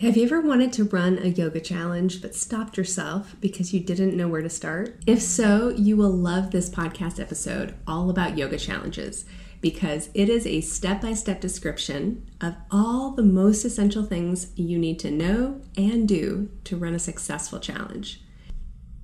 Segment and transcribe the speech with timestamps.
[0.00, 4.16] Have you ever wanted to run a yoga challenge but stopped yourself because you didn't
[4.16, 4.98] know where to start?
[5.06, 9.26] If so, you will love this podcast episode all about yoga challenges
[9.60, 14.78] because it is a step by step description of all the most essential things you
[14.78, 18.22] need to know and do to run a successful challenge.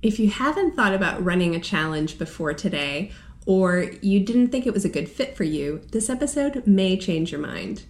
[0.01, 3.11] If you haven't thought about running a challenge before today,
[3.45, 7.31] or you didn't think it was a good fit for you, this episode may change
[7.31, 7.83] your mind.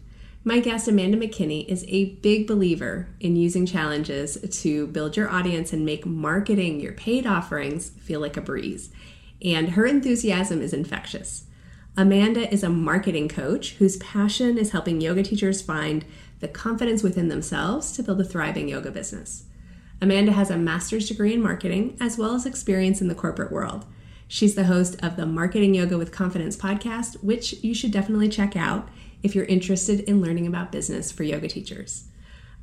[0.47, 5.73] My guest, Amanda McKinney, is a big believer in using challenges to build your audience
[5.73, 8.89] and make marketing your paid offerings feel like a breeze.
[9.43, 11.47] And her enthusiasm is infectious.
[11.97, 16.05] Amanda is a marketing coach whose passion is helping yoga teachers find
[16.39, 19.47] the confidence within themselves to build a thriving yoga business.
[20.01, 23.85] Amanda has a master's degree in marketing as well as experience in the corporate world.
[24.29, 28.55] She's the host of the Marketing Yoga with Confidence podcast, which you should definitely check
[28.55, 28.87] out
[29.23, 32.07] if you're interested in learning about business for yoga teachers.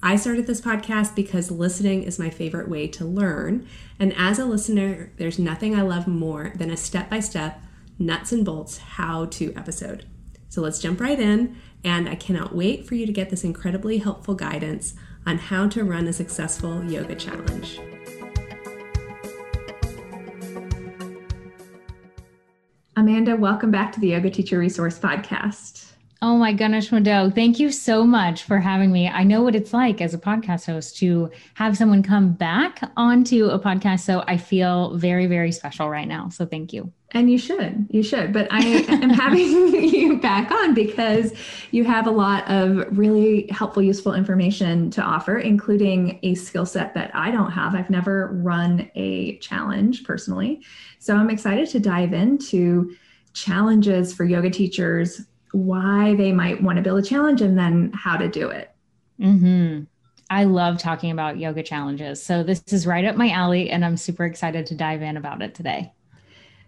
[0.03, 3.67] I started this podcast because listening is my favorite way to learn.
[3.99, 7.63] And as a listener, there's nothing I love more than a step by step,
[7.99, 10.05] nuts and bolts how to episode.
[10.51, 11.57] So let's jump right in.
[11.83, 14.95] And I cannot wait for you to get this incredibly helpful guidance
[15.27, 17.81] on how to run a successful yoga challenge.
[22.97, 25.94] Amanda, welcome back to the Yoga Teacher Resource Podcast.
[26.25, 27.29] Oh my goodness, Mado.
[27.29, 29.09] Thank you so much for having me.
[29.09, 33.49] I know what it's like as a podcast host to have someone come back onto
[33.49, 34.01] a podcast.
[34.01, 36.31] So I feel very, very special right now.
[36.31, 36.91] So thank you.
[37.11, 38.33] And you should, you should.
[38.33, 41.35] But I am having you back on because
[41.73, 46.95] you have a lot of really helpful, useful information to offer, including a skill set
[46.95, 47.75] that I don't have.
[47.75, 50.63] I've never run a challenge personally.
[51.01, 52.97] So I'm excited to dive into
[53.35, 55.21] challenges for yoga teachers
[55.55, 58.71] why they might want to build a challenge and then how to do it.
[59.21, 59.85] Mm-hmm.
[60.31, 62.23] I love talking about yoga challenges.
[62.23, 65.43] So this is right up my alley, and I'm super excited to dive in about
[65.43, 65.93] it today.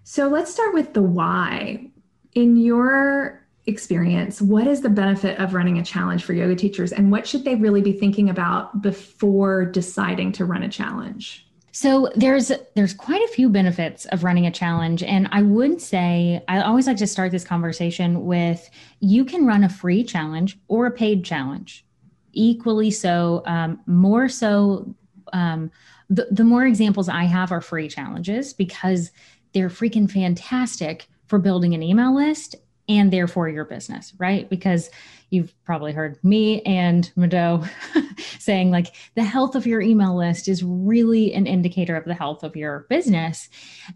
[0.05, 1.91] So let's start with the why.
[2.35, 7.11] In your experience, what is the benefit of running a challenge for yoga teachers, and
[7.11, 11.46] what should they really be thinking about before deciding to run a challenge?
[11.77, 16.43] So there's there's quite a few benefits of running a challenge and I would say
[16.49, 18.71] I always like to start this conversation with
[19.01, 21.85] you can run a free challenge or a paid challenge.
[22.33, 24.95] Equally so, um, more so
[25.35, 25.71] um,
[26.09, 29.11] the, the more examples I have are free challenges because
[29.53, 32.57] they're freaking fantastic for building an email list
[32.89, 34.49] and therefore your business, right?
[34.49, 34.91] Because
[35.31, 37.65] you've probably heard me and Mado
[38.39, 42.45] saying like the health of your email list is really an indicator of the health
[42.45, 43.49] of your business.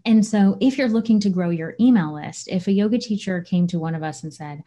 [0.05, 3.67] And so if you're looking to grow your email list, if a yoga teacher came
[3.67, 4.63] to one of us and said,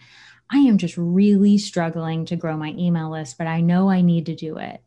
[0.51, 4.27] I am just really struggling to grow my email list, but I know I need
[4.27, 4.83] to do it,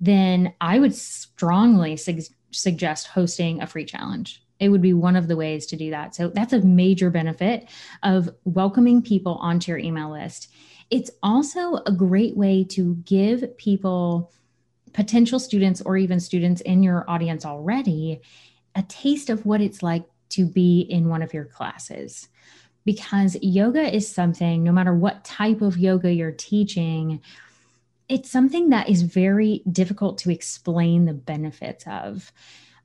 [0.00, 5.28] then I would strongly su- suggest hosting a free challenge it would be one of
[5.28, 6.14] the ways to do that.
[6.14, 7.68] So that's a major benefit
[8.02, 10.48] of welcoming people onto your email list.
[10.90, 14.32] It's also a great way to give people,
[14.92, 18.20] potential students, or even students in your audience already,
[18.74, 22.28] a taste of what it's like to be in one of your classes.
[22.84, 27.20] Because yoga is something, no matter what type of yoga you're teaching,
[28.08, 32.32] it's something that is very difficult to explain the benefits of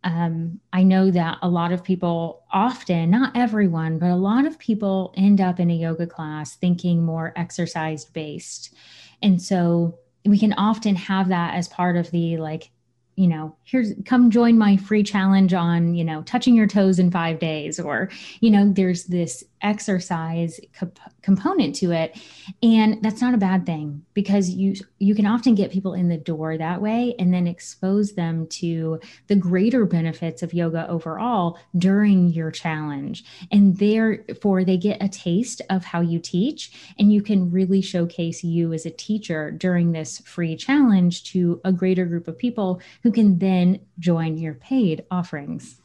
[0.03, 4.59] um, I know that a lot of people often, not everyone, but a lot of
[4.59, 8.73] people end up in a yoga class thinking more exercise based.
[9.21, 12.69] And so we can often have that as part of the like
[13.15, 17.11] you know here's come join my free challenge on you know touching your toes in
[17.11, 22.19] five days or you know there's this exercise comp- component to it.
[22.61, 26.17] And that's not a bad thing because you you can often get people in the
[26.17, 32.29] door that way and then expose them to the greater benefits of yoga overall during
[32.29, 33.23] your challenge.
[33.51, 38.43] And therefore they get a taste of how you teach and you can really showcase
[38.43, 43.11] you as a teacher during this free challenge to a greater group of people who
[43.11, 45.82] can then join your paid offerings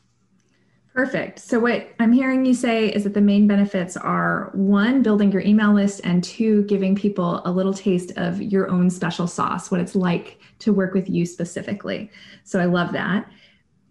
[0.94, 1.38] Perfect.
[1.38, 5.42] So, what I'm hearing you say is that the main benefits are one, building your
[5.42, 9.80] email list, and two, giving people a little taste of your own special sauce, what
[9.80, 12.10] it's like to work with you specifically.
[12.42, 13.30] So, I love that.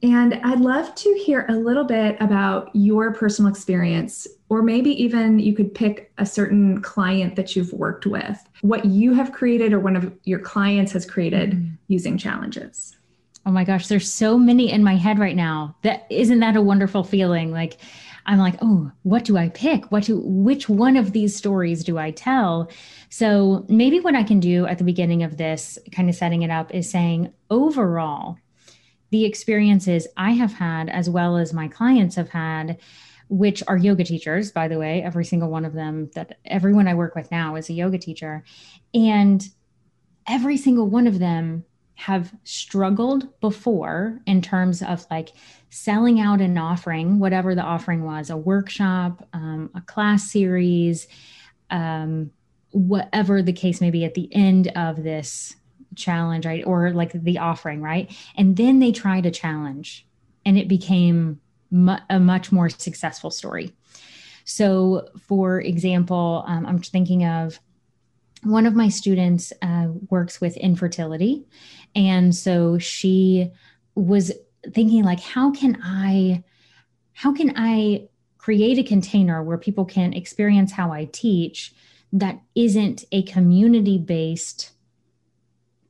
[0.04, 5.40] And I'd love to hear a little bit about your personal experience, or maybe even
[5.40, 9.80] you could pick a certain client that you've worked with, what you have created or
[9.80, 11.74] one of your clients has created mm-hmm.
[11.88, 12.97] using challenges.
[13.48, 15.74] Oh my gosh, there's so many in my head right now.
[15.82, 17.54] That isn't that a wonderful feeling?
[17.54, 17.78] Like
[18.26, 19.90] I'm like, oh, what do I pick?
[19.90, 22.70] What do which one of these stories do I tell?
[23.08, 26.50] So maybe what I can do at the beginning of this, kind of setting it
[26.50, 28.38] up, is saying overall,
[29.12, 32.78] the experiences I have had, as well as my clients have had,
[33.30, 36.96] which are yoga teachers, by the way, every single one of them, that everyone I
[36.96, 38.44] work with now is a yoga teacher.
[38.94, 39.48] And
[40.28, 41.64] every single one of them
[41.98, 45.34] have struggled before in terms of like
[45.72, 51.08] selling out an offering, whatever the offering was, a workshop, um, a class series,
[51.72, 52.30] um,
[52.70, 55.56] whatever the case may be at the end of this
[55.96, 56.64] challenge, right?
[56.68, 58.16] Or like the offering, right?
[58.36, 60.06] And then they tried a challenge
[60.46, 61.42] and it became
[61.72, 63.74] mu- a much more successful story.
[64.46, 67.60] So, for example, um, I'm thinking of
[68.48, 71.46] one of my students uh, works with infertility.
[71.96, 73.52] And so she
[73.96, 74.32] was
[74.74, 76.44] thinking like, how can I,
[77.14, 78.08] how can I
[78.38, 81.74] create a container where people can experience how I teach
[82.14, 84.72] that isn't a community based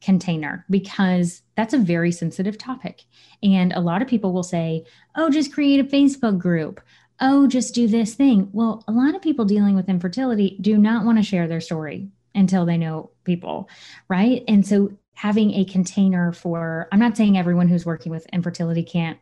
[0.02, 3.04] container because that's a very sensitive topic.
[3.44, 6.82] And a lot of people will say, oh, just create a Facebook group.
[7.20, 8.50] Oh, just do this thing.
[8.54, 12.10] Well, a lot of people dealing with infertility do not want to share their story
[12.38, 13.68] until they know people,
[14.08, 14.44] right?
[14.48, 19.18] And so having a container for, I'm not saying everyone who's working with infertility can't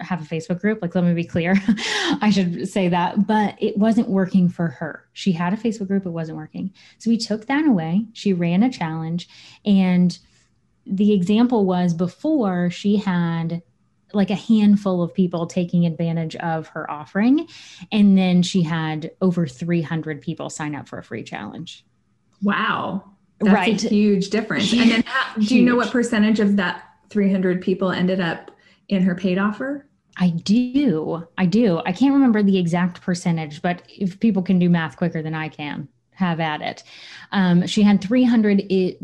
[0.00, 0.80] have a Facebook group.
[0.82, 1.54] Like, let me be clear.
[2.20, 5.04] I should say that, but it wasn't working for her.
[5.12, 6.72] She had a Facebook group, it wasn't working.
[6.98, 8.06] So we took that away.
[8.14, 9.28] She ran a challenge.
[9.64, 10.18] And
[10.86, 13.62] the example was before she had
[14.12, 17.48] like a handful of people taking advantage of her offering.
[17.92, 21.84] And then she had over 300 people sign up for a free challenge.
[22.42, 23.04] Wow.
[23.40, 23.84] That's right.
[23.84, 24.72] a huge difference.
[24.72, 28.50] And then how, do you know what percentage of that 300 people ended up
[28.88, 29.86] in her paid offer?
[30.16, 31.26] I do.
[31.36, 31.80] I do.
[31.84, 35.48] I can't remember the exact percentage, but if people can do math quicker than I
[35.48, 36.84] can, have at it.
[37.32, 38.98] Um, she had 300 it,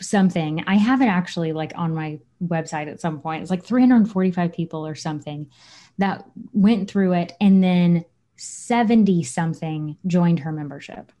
[0.00, 0.64] something.
[0.66, 3.42] I have it actually like on my website at some point.
[3.42, 5.50] It's like 345 people or something
[5.98, 7.34] that went through it.
[7.40, 8.04] And then
[8.36, 11.12] 70 something joined her membership.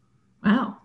[0.42, 0.78] Wow.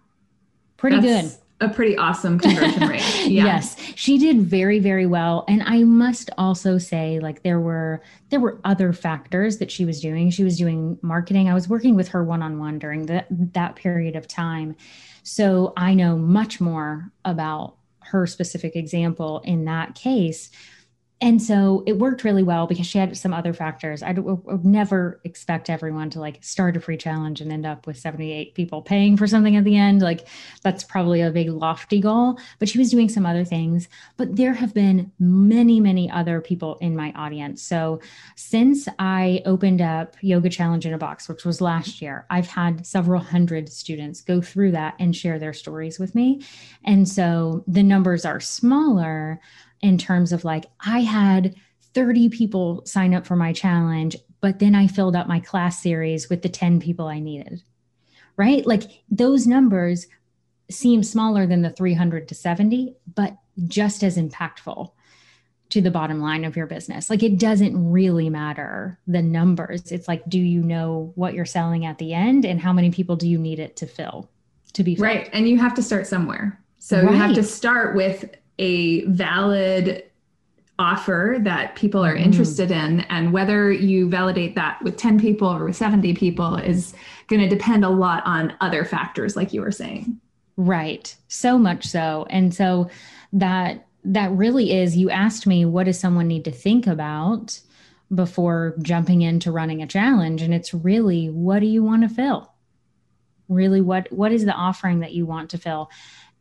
[0.80, 3.26] Pretty That's, good a pretty awesome conversion rate.
[3.26, 3.46] Yeah.
[3.46, 8.40] yes, she did very very well and I must also say like there were there
[8.40, 10.30] were other factors that she was doing.
[10.30, 11.50] She was doing marketing.
[11.50, 14.76] I was working with her one on one during that that period of time.
[15.24, 20.50] So I know much more about her specific example in that case
[21.22, 24.02] and so it worked really well because she had some other factors.
[24.02, 27.98] I would never expect everyone to like start a free challenge and end up with
[27.98, 30.02] 78 people paying for something at the end.
[30.02, 30.28] Like
[30.64, 33.90] that's probably a big lofty goal, but she was doing some other things.
[34.16, 37.62] But there have been many, many other people in my audience.
[37.62, 38.00] So
[38.36, 42.88] since I opened up Yoga Challenge in a Box, which was last year, I've had
[42.88, 46.46] several hundred students go through that and share their stories with me.
[46.86, 49.42] And so the numbers are smaller
[49.82, 51.56] in terms of like, I had
[51.94, 56.30] 30 people sign up for my challenge, but then I filled up my class series
[56.30, 57.64] with the 10 people I needed.
[58.38, 58.66] Right?
[58.66, 60.08] Like those numbers
[60.72, 63.36] seem smaller than the 300 to 70, but
[63.68, 64.92] just as impactful
[65.70, 67.10] to the bottom line of your business.
[67.10, 69.92] Like it doesn't really matter the numbers.
[69.92, 73.16] It's like, do you know what you're selling at the end and how many people
[73.16, 74.30] do you need it to fill
[74.74, 75.06] to be filled?
[75.06, 75.30] Right.
[75.32, 76.60] And you have to start somewhere.
[76.80, 77.12] So right.
[77.12, 80.04] you have to start with a valid
[80.78, 82.22] offer that people are mm.
[82.22, 86.94] interested in and whether you validate that with 10 people or with 70 people is
[87.28, 90.20] going to depend a lot on other factors like you were saying.
[90.56, 91.16] Right.
[91.28, 92.26] So much so.
[92.30, 92.90] And so
[93.34, 97.60] that that really is you asked me what does someone need to think about
[98.14, 100.42] before jumping into running a challenge?
[100.42, 102.54] And it's really what do you want to fill?
[103.50, 105.90] Really what what is the offering that you want to fill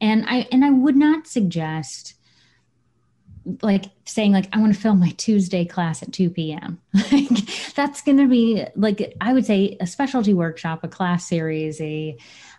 [0.01, 2.15] and i and i would not suggest
[3.63, 6.81] like saying like i want to film my tuesday class at 2 p.m
[7.13, 7.29] like
[7.75, 12.17] that's going to be like i would say a specialty workshop a class series a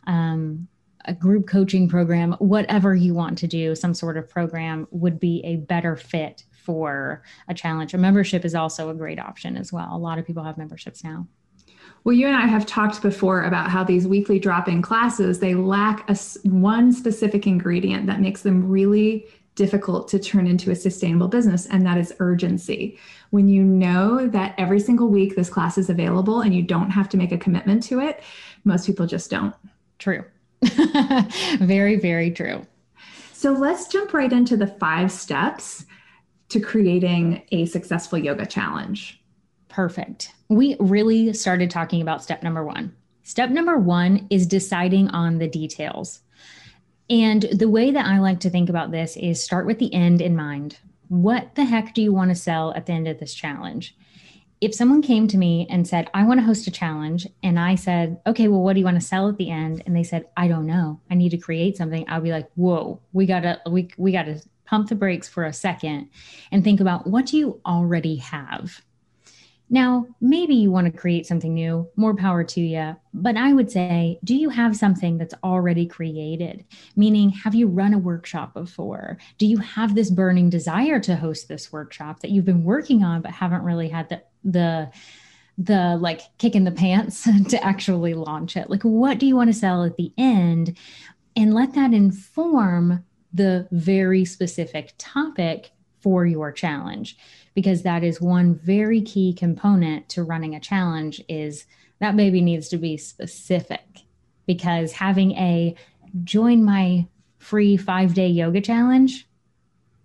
[0.08, 0.68] um
[1.06, 5.42] a group coaching program whatever you want to do some sort of program would be
[5.46, 7.96] a better fit for a challenge.
[7.96, 9.90] A membership is also a great option as well.
[9.92, 11.28] A lot of people have memberships now
[12.04, 16.10] well, you and I have talked before about how these weekly drop-in classes they lack
[16.10, 21.66] a one specific ingredient that makes them really difficult to turn into a sustainable business,
[21.66, 22.98] and that is urgency.
[23.32, 27.10] When you know that every single week this class is available and you don't have
[27.10, 28.24] to make a commitment to it,
[28.64, 29.54] most people just don't.
[29.98, 30.24] True.
[31.60, 32.66] very, very true.
[33.34, 35.86] So let's jump right into the five steps
[36.50, 39.19] to creating a successful yoga challenge.
[39.70, 40.34] Perfect.
[40.50, 42.96] We really started talking about step number one.
[43.24, 46.22] Step number one is deciding on the details.
[47.10, 50.22] And the way that I like to think about this is start with the end
[50.22, 50.80] in mind.
[51.08, 53.96] What the heck do you want to sell at the end of this challenge?
[54.62, 57.76] If someone came to me and said, I want to host a challenge, and I
[57.76, 59.82] said, okay, well, what do you want to sell at the end?
[59.86, 61.00] And they said, I don't know.
[61.10, 62.06] I need to create something.
[62.10, 66.10] I'll be like, whoa, we gotta, we, we gotta pump the brakes for a second
[66.52, 68.82] and think about what do you already have?
[69.70, 72.96] Now, maybe you want to create something new, more power to you.
[73.14, 76.66] But I would say, do you have something that's already created?
[76.96, 79.18] Meaning, have you run a workshop before?
[79.38, 83.22] Do you have this burning desire to host this workshop that you've been working on
[83.22, 84.92] but haven't really had the the
[85.58, 88.70] the like kick in the pants to actually launch it?
[88.70, 90.78] Like, what do you want to sell at the end?
[91.36, 97.18] And let that inform the very specific topic for your challenge
[97.54, 101.66] because that is one very key component to running a challenge is
[102.00, 104.06] that baby needs to be specific
[104.46, 105.76] because having a
[106.24, 107.06] join my
[107.38, 109.28] free 5-day yoga challenge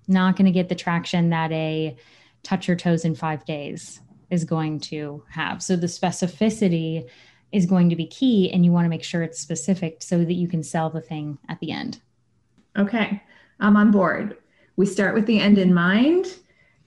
[0.07, 1.97] not going to get the traction that a
[2.43, 5.63] touch your toes in 5 days is going to have.
[5.63, 7.09] So the specificity
[7.53, 10.35] is going to be key and you want to make sure it's specific so that
[10.35, 12.01] you can sell the thing at the end.
[12.77, 13.23] Okay.
[13.61, 14.37] I'm on board.
[14.77, 16.27] We start with the end in mind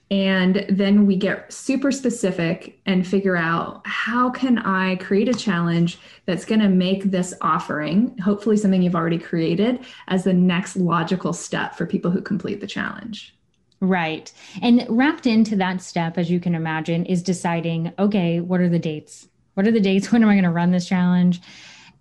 [0.09, 5.99] and then we get super specific and figure out how can i create a challenge
[6.25, 11.33] that's going to make this offering hopefully something you've already created as the next logical
[11.33, 13.33] step for people who complete the challenge.
[13.79, 14.31] Right.
[14.61, 18.79] And wrapped into that step as you can imagine is deciding okay what are the
[18.79, 19.27] dates?
[19.53, 20.11] What are the dates?
[20.11, 21.41] When am i going to run this challenge?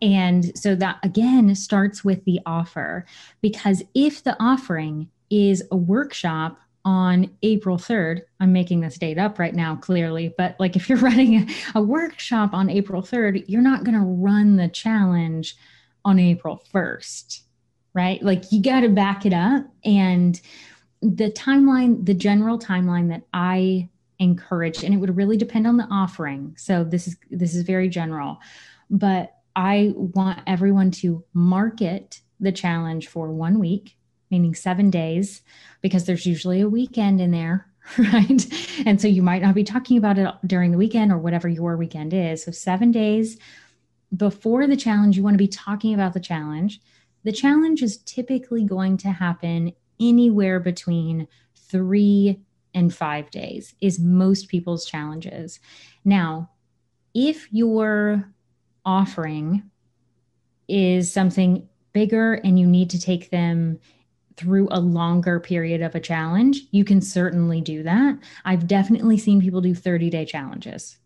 [0.01, 3.05] And so that again starts with the offer.
[3.41, 8.23] Because if the offering is a workshop on April 3rd.
[8.39, 12.55] I'm making this date up right now, clearly, but like if you're running a, workshop
[12.55, 15.57] on April 3rd, you're not going to run the challenge
[16.05, 17.41] on April 1st,
[17.93, 18.23] right?
[18.23, 19.67] Like you got to back it up.
[19.85, 20.41] And
[21.03, 23.89] the timeline, the general timeline that I
[24.21, 26.55] encourage, and it would really depend on the offering.
[26.57, 28.39] So this is this is very general,
[28.89, 33.96] but I want everyone to market the challenge for one week
[34.31, 35.43] meaning seven days,
[35.81, 37.67] because there's usually a weekend in there,
[37.99, 38.47] right?
[38.85, 41.77] And so you might not be talking about it during the weekend or whatever your
[41.77, 42.45] weekend is.
[42.45, 43.39] So, seven days
[44.17, 46.81] before the challenge, you want to be talking about the challenge.
[47.25, 52.41] The challenge is typically going to happen anywhere between three
[52.75, 55.59] and five days, is most people's challenges.
[56.05, 56.51] Now,
[57.15, 58.31] if your
[58.85, 59.71] offering
[60.69, 63.79] is something bigger and you need to take them
[64.37, 68.19] through a longer period of a challenge, you can certainly do that.
[68.45, 70.99] I've definitely seen people do 30 day challenges.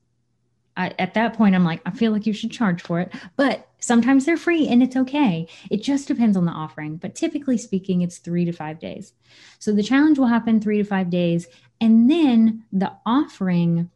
[0.77, 3.69] I, at that point, I'm like, I feel like you should charge for it, but
[3.81, 5.49] sometimes they're free and it's okay.
[5.71, 6.97] It just depends on the offering.
[6.97, 9.13] But typically speaking, it's three to five days.
[9.59, 11.49] So the challenge will happen three to five days.
[11.81, 13.91] And then the offering,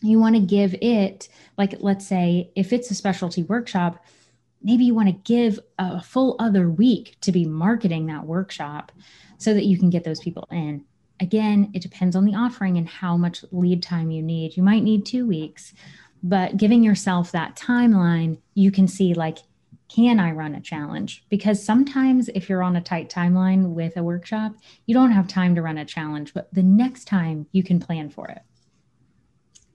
[0.00, 4.04] you want to give it, like, let's say if it's a specialty workshop,
[4.66, 8.90] maybe you want to give a full other week to be marketing that workshop
[9.38, 10.84] so that you can get those people in.
[11.20, 14.56] Again, it depends on the offering and how much lead time you need.
[14.56, 15.72] You might need two weeks,
[16.22, 19.38] but giving yourself that timeline, you can see like,
[19.88, 21.24] can I run a challenge?
[21.28, 24.52] Because sometimes if you're on a tight timeline with a workshop,
[24.86, 28.10] you don't have time to run a challenge, but the next time you can plan
[28.10, 28.42] for it.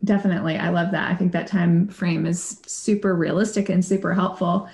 [0.03, 0.57] Definitely.
[0.57, 1.11] I love that.
[1.11, 4.67] I think that time frame is super realistic and super helpful.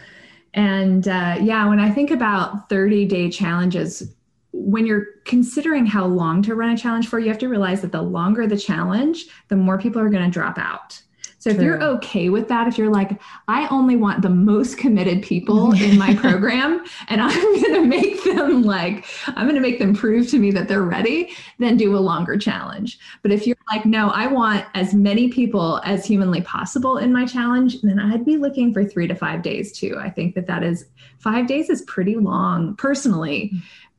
[0.54, 4.14] And uh, yeah, when I think about 30 day challenges,
[4.54, 7.92] when you're considering how long to run a challenge for, you have to realize that
[7.92, 11.02] the longer the challenge, the more people are going to drop out.
[11.40, 11.60] So True.
[11.60, 15.72] if you're okay with that, if you're like, I only want the most committed people
[15.74, 19.94] in my program and I'm going to make them like, I'm going to make them
[19.94, 23.00] prove to me that they're ready, then do a longer challenge.
[23.22, 27.26] But if you're like, no, I want as many people as humanly possible in my
[27.26, 29.98] challenge, then I'd be looking for three to five days too.
[30.00, 30.86] I think that that is
[31.20, 33.52] five days is pretty long personally.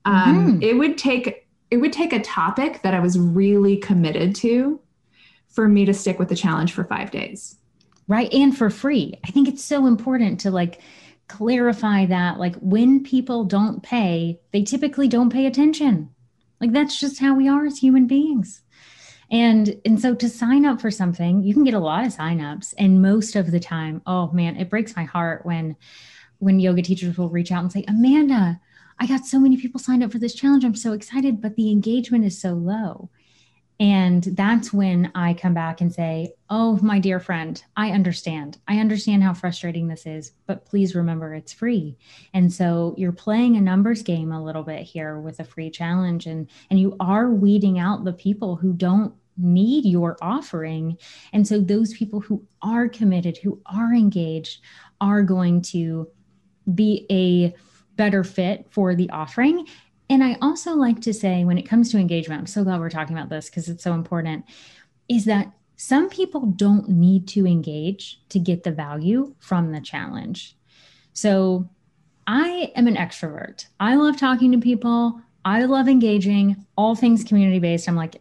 [0.04, 0.62] Um, mm-hmm.
[0.62, 4.80] It would take, it would take a topic that I was really committed to
[5.48, 7.56] for me to stick with the challenge for five days.
[8.06, 8.32] Right.
[8.32, 9.14] And for free.
[9.24, 10.80] I think it's so important to like
[11.28, 16.10] clarify that like when people don't pay, they typically don't pay attention.
[16.60, 18.62] Like that's just how we are as human beings.
[19.30, 22.72] And and so to sign up for something, you can get a lot of signups.
[22.78, 25.76] And most of the time, oh man, it breaks my heart when
[26.38, 28.60] when yoga teachers will reach out and say, Amanda,
[28.98, 30.64] I got so many people signed up for this challenge.
[30.64, 33.10] I'm so excited, but the engagement is so low.
[33.80, 38.58] And that's when I come back and say, Oh, my dear friend, I understand.
[38.66, 41.96] I understand how frustrating this is, but please remember it's free.
[42.34, 46.26] And so you're playing a numbers game a little bit here with a free challenge,
[46.26, 50.98] and, and you are weeding out the people who don't need your offering.
[51.32, 54.60] And so those people who are committed, who are engaged,
[55.00, 56.08] are going to
[56.74, 57.54] be a
[57.96, 59.66] better fit for the offering.
[60.10, 62.90] And I also like to say, when it comes to engagement, I'm so glad we're
[62.90, 64.44] talking about this because it's so important,
[65.08, 70.56] is that some people don't need to engage to get the value from the challenge.
[71.12, 71.68] So
[72.26, 73.66] I am an extrovert.
[73.78, 75.20] I love talking to people.
[75.44, 77.88] I love engaging, all things community based.
[77.88, 78.20] I'm like,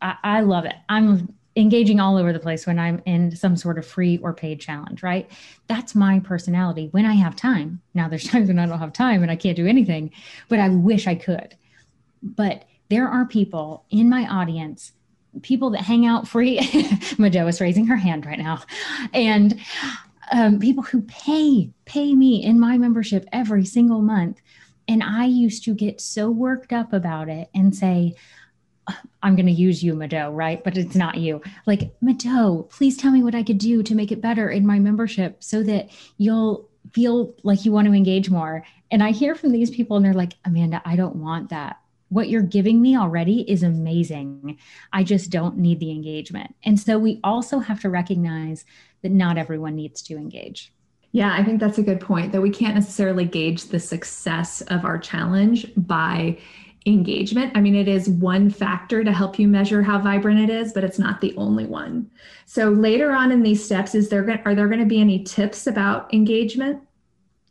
[0.00, 0.74] I, I love it.
[0.88, 4.60] I'm engaging all over the place when I'm in some sort of free or paid
[4.60, 5.30] challenge, right?
[5.66, 7.80] That's my personality when I have time.
[7.94, 10.10] Now, there's times when I don't have time and I can't do anything,
[10.48, 11.56] but I wish I could.
[12.22, 14.92] But there are people in my audience,
[15.42, 16.60] people that hang out free.
[17.18, 18.62] Mado is raising her hand right now.
[19.12, 19.60] And
[20.30, 24.40] um, people who pay, pay me in my membership every single month.
[24.88, 28.14] And I used to get so worked up about it and say,
[29.22, 30.62] I'm going to use you, Mado, right?
[30.62, 31.40] But it's not you.
[31.66, 34.78] Like, Mado, please tell me what I could do to make it better in my
[34.78, 38.64] membership so that you'll feel like you want to engage more.
[38.90, 41.78] And I hear from these people and they're like, Amanda, I don't want that.
[42.08, 44.58] What you're giving me already is amazing.
[44.92, 46.54] I just don't need the engagement.
[46.64, 48.66] And so we also have to recognize
[49.02, 50.72] that not everyone needs to engage.
[51.12, 54.84] Yeah, I think that's a good point that we can't necessarily gauge the success of
[54.84, 56.38] our challenge by
[56.86, 57.52] engagement.
[57.54, 60.84] I mean, it is one factor to help you measure how vibrant it is, but
[60.84, 62.10] it's not the only one.
[62.46, 65.22] So later on in these steps, is there going are there going to be any
[65.22, 66.82] tips about engagement?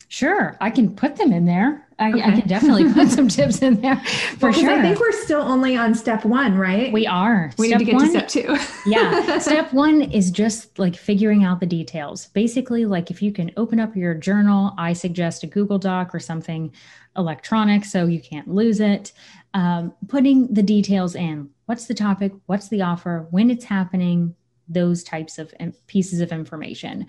[0.09, 1.87] Sure, I can put them in there.
[1.97, 2.21] I, okay.
[2.21, 3.95] I can definitely put some tips in there
[4.39, 4.69] for well, sure.
[4.71, 6.91] I think we're still only on step one, right?
[6.91, 7.53] We are.
[7.57, 8.89] We step need to get one, to step two.
[8.89, 9.37] yeah.
[9.39, 12.27] Step one is just like figuring out the details.
[12.27, 16.19] Basically, like if you can open up your journal, I suggest a Google Doc or
[16.19, 16.73] something
[17.17, 19.11] electronic so you can't lose it.
[19.53, 24.35] Um, putting the details in what's the topic, what's the offer, when it's happening,
[24.69, 25.53] those types of
[25.87, 27.05] pieces of information.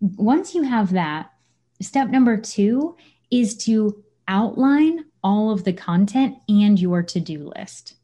[0.00, 1.30] Once you have that,
[1.80, 2.96] Step number two
[3.30, 7.94] is to outline all of the content and your to do list.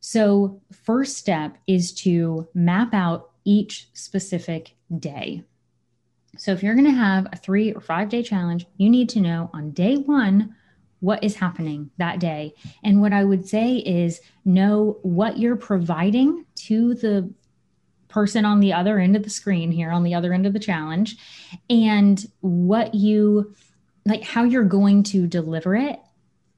[0.00, 5.44] So, first step is to map out each specific day.
[6.38, 9.20] So, if you're going to have a three or five day challenge, you need to
[9.20, 10.56] know on day one
[11.00, 12.54] what is happening that day.
[12.84, 17.32] And what I would say is know what you're providing to the
[18.10, 20.58] person on the other end of the screen here on the other end of the
[20.58, 21.16] challenge
[21.70, 23.54] and what you
[24.04, 26.00] like how you're going to deliver it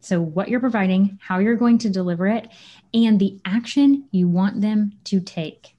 [0.01, 2.49] so what you're providing how you're going to deliver it
[2.95, 5.77] and the action you want them to take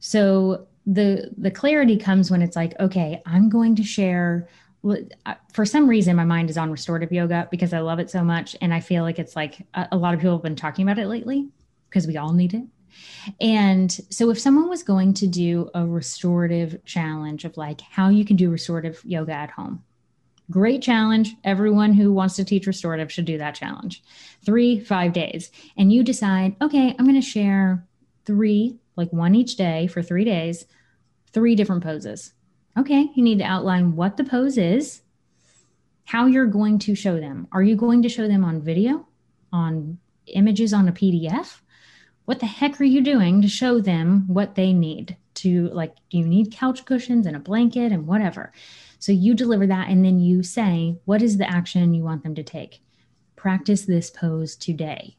[0.00, 4.48] so the the clarity comes when it's like okay i'm going to share
[5.52, 8.54] for some reason my mind is on restorative yoga because i love it so much
[8.60, 10.98] and i feel like it's like a, a lot of people have been talking about
[10.98, 11.48] it lately
[11.88, 12.64] because we all need it
[13.40, 18.24] and so, if someone was going to do a restorative challenge of like how you
[18.24, 19.82] can do restorative yoga at home,
[20.50, 21.34] great challenge.
[21.44, 24.02] Everyone who wants to teach restorative should do that challenge.
[24.44, 25.50] Three, five days.
[25.76, 27.86] And you decide, okay, I'm going to share
[28.24, 30.66] three, like one each day for three days,
[31.32, 32.32] three different poses.
[32.78, 35.02] Okay, you need to outline what the pose is,
[36.04, 37.48] how you're going to show them.
[37.52, 39.06] Are you going to show them on video,
[39.52, 41.60] on images on a PDF?
[42.26, 45.16] what the heck are you doing to show them what they need?
[45.36, 48.52] To like do you need couch cushions and a blanket and whatever?
[48.98, 52.34] So you deliver that and then you say what is the action you want them
[52.34, 52.82] to take?
[53.36, 55.16] Practice this pose today.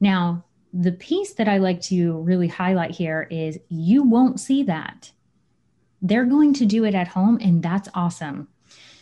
[0.00, 0.44] Now
[0.76, 5.12] the piece that i like to really highlight here is you won't see that
[6.04, 8.46] they're going to do it at home and that's awesome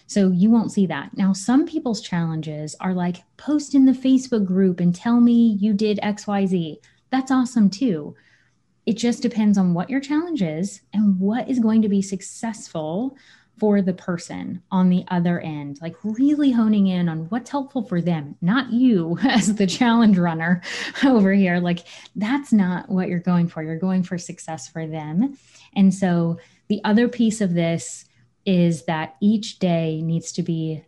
[0.08, 1.16] so you won't see that.
[1.16, 5.72] Now, some people's challenges are like post in the Facebook group and tell me you
[5.72, 6.76] did XYZ
[7.12, 8.16] that's awesome too.
[8.86, 13.16] It just depends on what your challenge is and what is going to be successful
[13.58, 18.00] for the person on the other end, like really honing in on what's helpful for
[18.00, 20.62] them, not you as the challenge runner
[21.04, 21.60] over here.
[21.60, 21.80] Like,
[22.16, 23.62] that's not what you're going for.
[23.62, 25.38] You're going for success for them.
[25.76, 26.38] And so,
[26.72, 28.06] the other piece of this
[28.46, 30.82] is that each day needs to be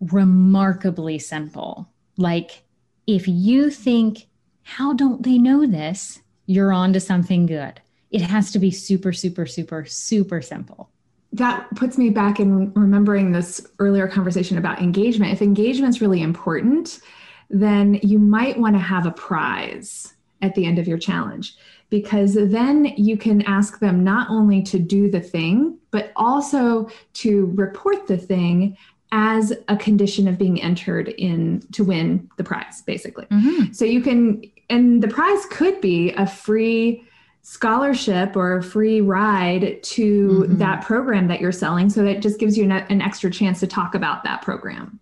[0.00, 1.88] remarkably simple.
[2.18, 2.64] Like,
[3.06, 4.26] if you think,
[4.64, 6.20] how don't they know this?
[6.44, 7.80] You're on to something good.
[8.10, 10.90] It has to be super, super, super, super simple.
[11.32, 15.32] That puts me back in remembering this earlier conversation about engagement.
[15.32, 17.00] If engagement is really important,
[17.48, 21.56] then you might want to have a prize at the end of your challenge
[21.92, 27.52] because then you can ask them not only to do the thing, but also to
[27.54, 28.74] report the thing
[29.12, 33.26] as a condition of being entered in to win the prize, basically.
[33.26, 33.74] Mm-hmm.
[33.74, 37.04] So you can, and the prize could be a free
[37.42, 40.56] scholarship or a free ride to mm-hmm.
[40.56, 41.90] that program that you're selling.
[41.90, 44.98] So that just gives you an, an extra chance to talk about that program.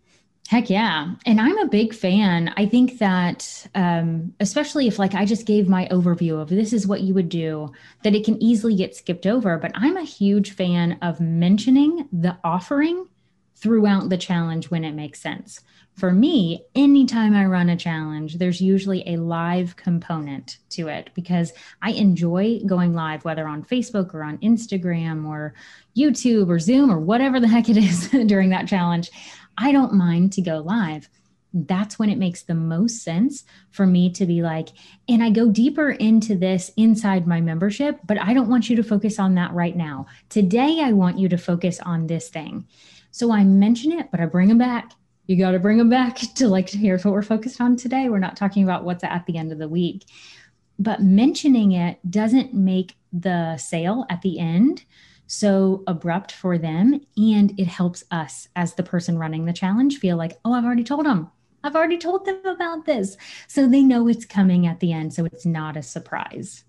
[0.51, 1.15] Heck yeah.
[1.27, 2.53] And I'm a big fan.
[2.57, 6.89] I think that, um, especially if, like, I just gave my overview of this is
[6.89, 9.59] what you would do, that it can easily get skipped over.
[9.59, 13.07] But I'm a huge fan of mentioning the offering
[13.55, 15.61] throughout the challenge when it makes sense.
[15.95, 21.53] For me, anytime I run a challenge, there's usually a live component to it because
[21.81, 25.55] I enjoy going live, whether on Facebook or on Instagram or
[25.97, 29.11] YouTube or Zoom or whatever the heck it is during that challenge.
[29.61, 31.09] I don't mind to go live.
[31.53, 34.69] That's when it makes the most sense for me to be like,
[35.09, 38.83] and I go deeper into this inside my membership, but I don't want you to
[38.83, 40.07] focus on that right now.
[40.31, 42.67] Today, I want you to focus on this thing.
[43.11, 44.93] So I mention it, but I bring them back.
[45.27, 48.09] You got to bring them back to like, here's what we're focused on today.
[48.09, 50.05] We're not talking about what's at the end of the week.
[50.79, 54.85] But mentioning it doesn't make the sale at the end
[55.31, 57.01] so abrupt for them.
[57.17, 60.83] And it helps us as the person running the challenge feel like, oh, I've already
[60.83, 61.31] told them.
[61.63, 63.17] I've already told them about this.
[63.47, 65.15] So they know it's coming at the end.
[65.15, 66.65] So it's not a surprise.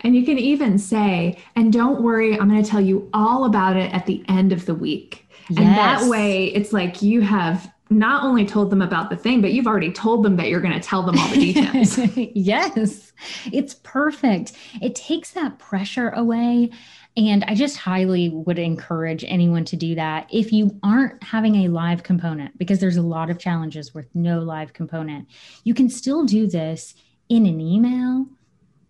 [0.00, 3.76] And you can even say, and don't worry, I'm going to tell you all about
[3.76, 5.26] it at the end of the week.
[5.48, 5.60] Yes.
[5.60, 9.52] And that way, it's like you have not only told them about the thing, but
[9.52, 11.98] you've already told them that you're going to tell them all the details.
[12.34, 13.12] yes,
[13.50, 14.52] it's perfect.
[14.82, 16.70] It takes that pressure away.
[17.16, 21.68] And I just highly would encourage anyone to do that if you aren't having a
[21.68, 25.28] live component, because there's a lot of challenges with no live component.
[25.62, 26.94] You can still do this
[27.28, 28.26] in an email,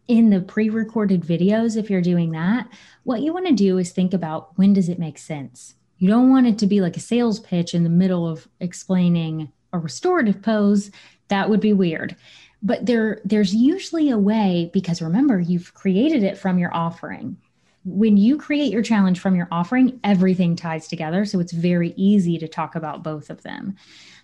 [0.08, 2.68] in the pre recorded videos, if you're doing that.
[3.04, 5.74] What you want to do is think about when does it make sense?
[5.98, 9.52] You don't want it to be like a sales pitch in the middle of explaining
[9.72, 10.90] a restorative pose.
[11.28, 12.16] That would be weird.
[12.62, 17.36] But there, there's usually a way because remember, you've created it from your offering.
[17.84, 21.24] When you create your challenge from your offering, everything ties together.
[21.24, 23.76] So it's very easy to talk about both of them.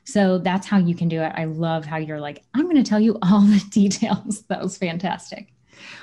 [0.04, 1.32] So that's how you can do it.
[1.36, 4.42] I love how you're like, I'm going to tell you all the details.
[4.42, 5.52] That was fantastic.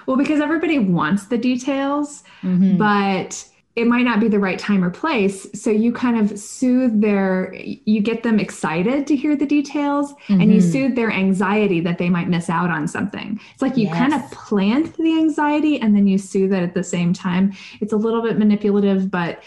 [0.06, 2.78] Well, because everybody wants the details, mm-hmm.
[2.78, 5.46] but it might not be the right time or place.
[5.54, 10.42] So you kind of soothe their, you get them excited to hear the details mm-hmm.
[10.42, 10.72] and you mm-hmm.
[10.72, 13.40] soothe their anxiety that they might miss out on something.
[13.54, 13.96] It's like you yes.
[13.96, 17.54] kind of plant the anxiety and then you soothe it at the same time.
[17.80, 19.44] It's a little bit manipulative, but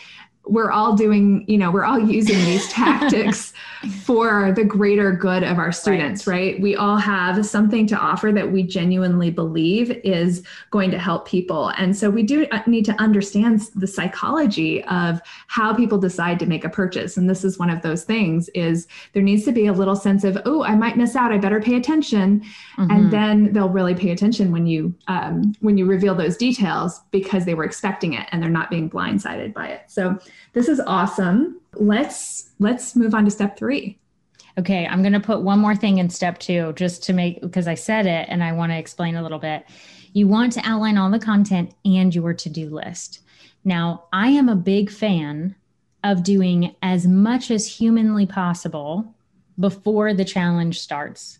[0.50, 3.52] we're all doing, you know, we're all using these tactics
[4.02, 6.54] for the greater good of our students, right.
[6.54, 6.60] right.
[6.60, 11.68] We all have something to offer that we genuinely believe is going to help people.
[11.78, 16.46] And so we do uh, need to understand the psychology of how people decide to
[16.46, 17.16] make a purchase.
[17.16, 20.24] And this is one of those things is there needs to be a little sense
[20.24, 21.32] of, oh, I might miss out.
[21.32, 22.40] I better pay attention.
[22.76, 22.90] Mm-hmm.
[22.90, 27.44] And then they'll really pay attention when you um, when you reveal those details because
[27.44, 29.82] they were expecting it and they're not being blindsided by it.
[29.86, 30.18] So
[30.52, 31.60] this is awesome.
[31.74, 33.98] Let's let's move on to step 3.
[34.58, 37.68] Okay, I'm going to put one more thing in step 2 just to make because
[37.68, 39.64] I said it and I want to explain a little bit.
[40.12, 43.20] You want to outline all the content and your to-do list.
[43.64, 45.54] Now, I am a big fan
[46.02, 49.14] of doing as much as humanly possible
[49.58, 51.38] before the challenge starts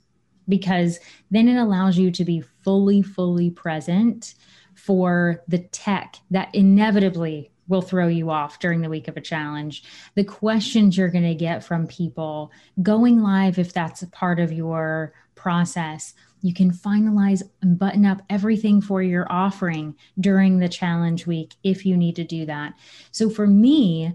[0.49, 4.35] because then it allows you to be fully fully present
[4.75, 9.85] for the tech that inevitably will throw you off during the week of a challenge,
[10.17, 12.51] the questions you're going to get from people,
[12.83, 16.15] going live if that's a part of your process.
[16.43, 21.87] You can finalize and button up everything for your offering during the challenge week if
[21.87, 22.75] you need to do that.
[23.13, 24.15] So for me,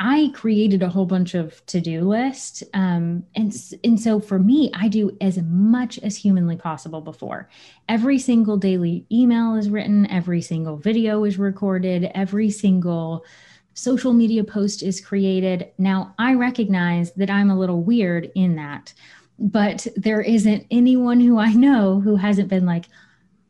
[0.00, 2.62] I created a whole bunch of to-do lists.
[2.72, 7.48] Um, and, and so for me, I do as much as humanly possible before.
[7.88, 13.24] Every single daily email is written, every single video is recorded, every single
[13.74, 15.68] social media post is created.
[15.78, 18.92] Now, I recognize that I'm a little weird in that,
[19.38, 22.86] but there isn't anyone who I know who hasn't been like,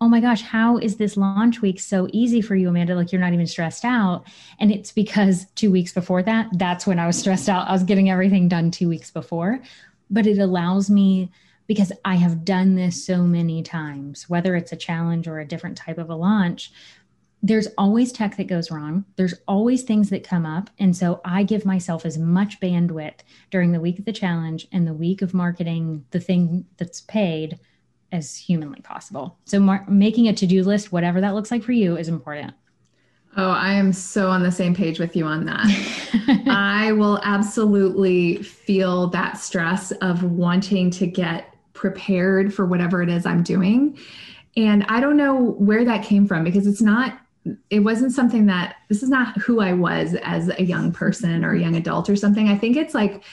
[0.00, 2.94] oh my gosh, how is this launch week so easy for you, Amanda?
[2.94, 4.24] Like you're not even stressed out.
[4.61, 7.68] And it's because two weeks before that, that's when I was stressed out.
[7.68, 9.61] I was getting everything done two weeks before,
[10.11, 11.30] but it allows me
[11.66, 15.76] because I have done this so many times, whether it's a challenge or a different
[15.76, 16.72] type of a launch.
[17.42, 19.04] There's always tech that goes wrong.
[19.16, 20.70] There's always things that come up.
[20.78, 24.87] And so I give myself as much bandwidth during the week of the challenge and
[24.87, 27.58] the week of marketing the thing that's paid
[28.12, 29.38] as humanly possible.
[29.44, 32.55] So mar- making a to-do list, whatever that looks like for you, is important.
[33.37, 36.44] Oh, I am so on the same page with you on that.
[36.49, 43.27] I will absolutely feel that stress of wanting to get prepared for whatever it is
[43.27, 43.97] I'm doing.
[44.57, 47.21] And I don't know where that came from because it's not
[47.71, 51.53] it wasn't something that this is not who I was as a young person or
[51.53, 52.49] a young adult or something.
[52.49, 53.25] I think it's like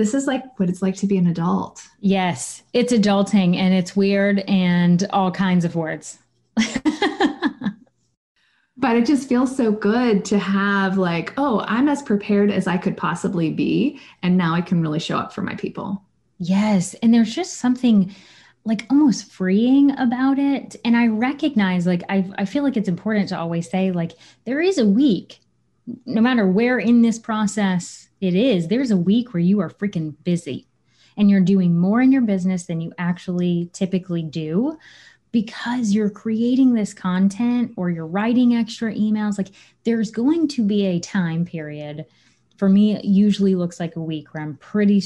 [0.00, 1.86] this is like what it's like to be an adult.
[2.00, 6.18] Yes, it's adulting and it's weird and all kinds of words.
[8.78, 12.78] but it just feels so good to have like, oh, I'm as prepared as I
[12.78, 16.02] could possibly be and now I can really show up for my people.
[16.38, 18.14] Yes, and there's just something
[18.64, 23.30] like almost freeing about it and i recognize like I, I feel like it's important
[23.30, 24.12] to always say like
[24.44, 25.40] there is a week
[26.04, 28.68] no matter where in this process it is.
[28.68, 30.66] There's a week where you are freaking busy
[31.16, 34.78] and you're doing more in your business than you actually typically do
[35.32, 39.38] because you're creating this content or you're writing extra emails.
[39.38, 39.50] Like
[39.84, 42.06] there's going to be a time period.
[42.56, 45.02] For me it usually looks like a week where i'm pretty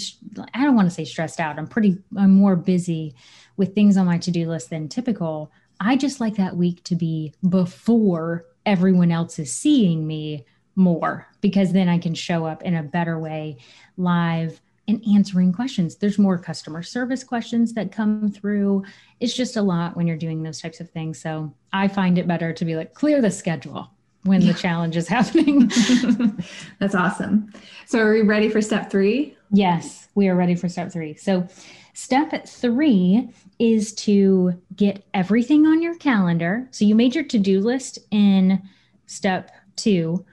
[0.54, 1.58] i don't want to say stressed out.
[1.58, 3.14] I'm pretty i'm more busy
[3.56, 5.52] with things on my to-do list than typical.
[5.78, 10.44] I just like that week to be before everyone else is seeing me
[10.76, 13.56] more because then i can show up in a better way
[13.96, 18.82] live and answering questions there's more customer service questions that come through
[19.20, 22.28] it's just a lot when you're doing those types of things so i find it
[22.28, 23.90] better to be like clear the schedule
[24.24, 24.52] when yeah.
[24.52, 25.70] the challenge is happening.
[26.78, 27.52] That's awesome.
[27.86, 29.36] So, are we ready for step three?
[29.50, 31.14] Yes, we are ready for step three.
[31.14, 31.46] So,
[31.92, 36.68] step three is to get everything on your calendar.
[36.70, 38.62] So, you made your to do list in
[39.06, 40.24] step two,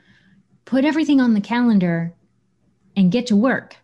[0.66, 2.14] put everything on the calendar
[2.96, 3.78] and get to work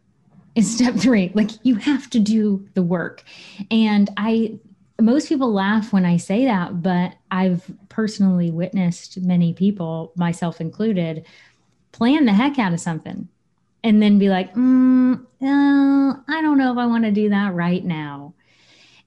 [0.56, 1.32] is step three.
[1.34, 3.24] Like, you have to do the work.
[3.72, 4.60] And I
[5.00, 11.26] most people laugh when I say that, but I've personally witnessed many people, myself included,
[11.92, 13.28] plan the heck out of something
[13.84, 17.54] and then be like, mm, uh, I don't know if I want to do that
[17.54, 18.34] right now.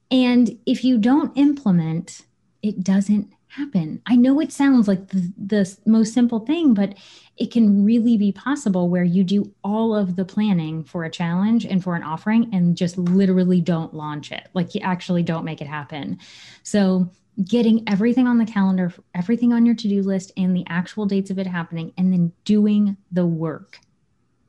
[0.09, 2.21] And if you don't implement,
[2.61, 4.01] it doesn't happen.
[4.05, 6.95] I know it sounds like the, the most simple thing, but
[7.37, 11.65] it can really be possible where you do all of the planning for a challenge
[11.65, 14.47] and for an offering and just literally don't launch it.
[14.53, 16.17] Like you actually don't make it happen.
[16.63, 17.09] So,
[17.45, 21.31] getting everything on the calendar, everything on your to do list, and the actual dates
[21.31, 23.79] of it happening, and then doing the work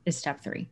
[0.05, 0.69] is step three.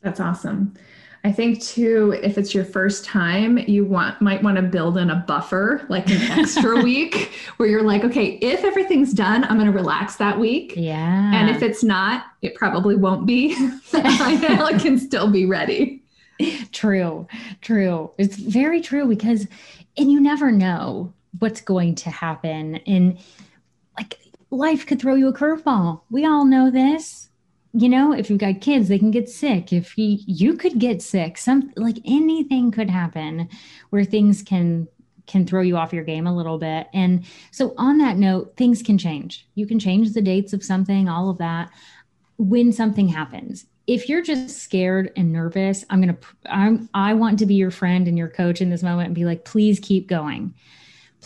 [0.00, 0.74] That's awesome.
[1.22, 5.10] I think too, if it's your first time, you want might want to build in
[5.10, 9.66] a buffer, like an extra week, where you're like, okay, if everything's done, I'm going
[9.66, 10.72] to relax that week.
[10.76, 11.34] Yeah.
[11.34, 13.54] And if it's not, it probably won't be.
[13.92, 16.02] I can still be ready.
[16.72, 17.26] True,
[17.60, 18.10] true.
[18.16, 19.46] It's very true because,
[19.98, 23.18] and you never know what's going to happen, and
[23.98, 24.18] like
[24.50, 26.00] life could throw you a curveball.
[26.10, 27.29] We all know this
[27.72, 29.72] you know if you've got kids they can get sick.
[29.72, 33.48] If you you could get sick some like anything could happen
[33.90, 34.88] where things can
[35.26, 36.88] can throw you off your game a little bit.
[36.92, 39.46] And so on that note things can change.
[39.54, 41.70] You can change the dates of something all of that
[42.36, 43.66] when something happens.
[43.86, 47.72] If you're just scared and nervous i'm going to i'm i want to be your
[47.72, 50.54] friend and your coach in this moment and be like please keep going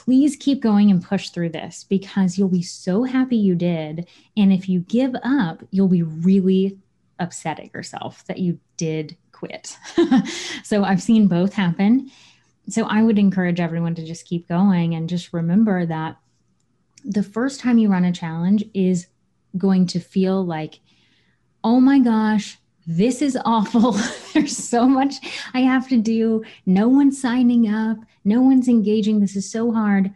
[0.04, 4.06] please keep going and push through this because you'll be so happy you did.
[4.36, 6.78] And if you give up, you'll be really
[7.18, 9.76] upset at yourself that you did quit.
[10.62, 12.10] so I've seen both happen.
[12.68, 16.16] So I would encourage everyone to just keep going and just remember that
[17.04, 19.06] the first time you run a challenge is
[19.56, 20.80] going to feel like,
[21.62, 23.92] oh my gosh, this is awful.
[24.34, 25.14] There's so much
[25.54, 26.42] I have to do.
[26.66, 27.98] No one's signing up.
[28.24, 29.20] No one's engaging.
[29.20, 30.12] This is so hard.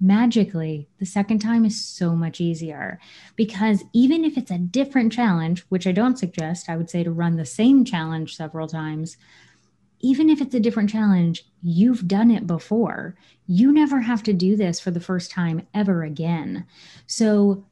[0.00, 3.00] Magically, the second time is so much easier
[3.36, 7.10] because even if it's a different challenge, which I don't suggest, I would say to
[7.10, 9.16] run the same challenge several times.
[10.00, 13.16] Even if it's a different challenge, you've done it before.
[13.46, 16.66] You never have to do this for the first time ever again.
[17.06, 17.64] So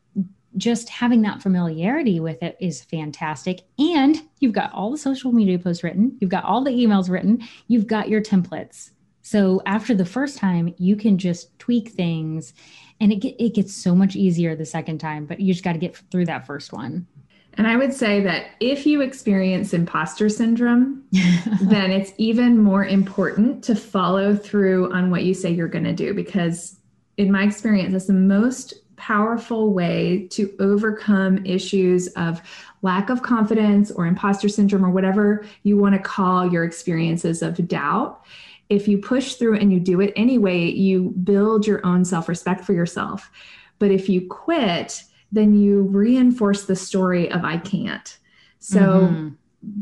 [0.57, 3.63] just having that familiarity with it is fantastic.
[3.79, 7.43] And you've got all the social media posts written, you've got all the emails written,
[7.69, 8.91] you've got your templates.
[9.23, 12.53] So after the first time, you can just tweak things
[13.01, 15.73] and it, get, it gets so much easier the second time, but you just got
[15.73, 17.07] to get through that first one.
[17.55, 21.05] And I would say that if you experience imposter syndrome,
[21.61, 25.93] then it's even more important to follow through on what you say you're going to
[25.93, 26.79] do because,
[27.19, 32.41] in my experience, it's the most powerful way to overcome issues of
[32.83, 37.69] lack of confidence or imposter syndrome or whatever you want to call your experiences of
[37.69, 38.25] doubt.
[38.73, 42.65] If you push through and you do it anyway, you build your own self respect
[42.65, 43.31] for yourself.
[43.79, 48.19] But if you quit, then you reinforce the story of I can't.
[48.61, 49.29] So mm-hmm.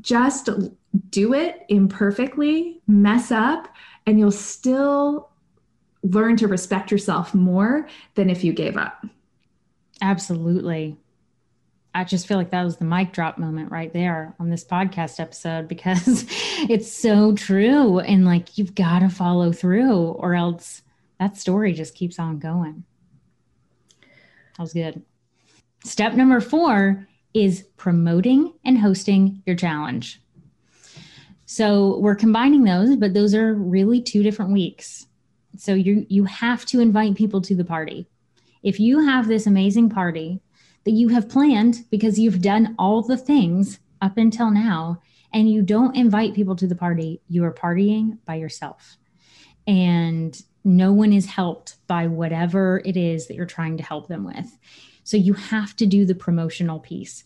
[0.00, 0.48] just
[1.10, 3.68] do it imperfectly, mess up,
[4.06, 5.30] and you'll still
[6.02, 9.06] learn to respect yourself more than if you gave up.
[10.02, 10.96] Absolutely.
[11.94, 15.18] I just feel like that was the mic drop moment right there on this podcast
[15.18, 16.24] episode because
[16.68, 17.98] it's so true.
[17.98, 20.82] And like, you've got to follow through, or else
[21.18, 22.84] that story just keeps on going.
[24.00, 25.02] That was good.
[25.84, 30.20] Step number four is promoting and hosting your challenge.
[31.46, 35.06] So we're combining those, but those are really two different weeks.
[35.56, 38.06] So you you have to invite people to the party.
[38.62, 40.40] If you have this amazing party
[40.84, 45.00] that you have planned because you've done all the things up until now
[45.32, 48.96] and you don't invite people to the party, you are partying by yourself.
[49.66, 54.24] And no one is helped by whatever it is that you're trying to help them
[54.24, 54.58] with.
[55.04, 57.24] So you have to do the promotional piece.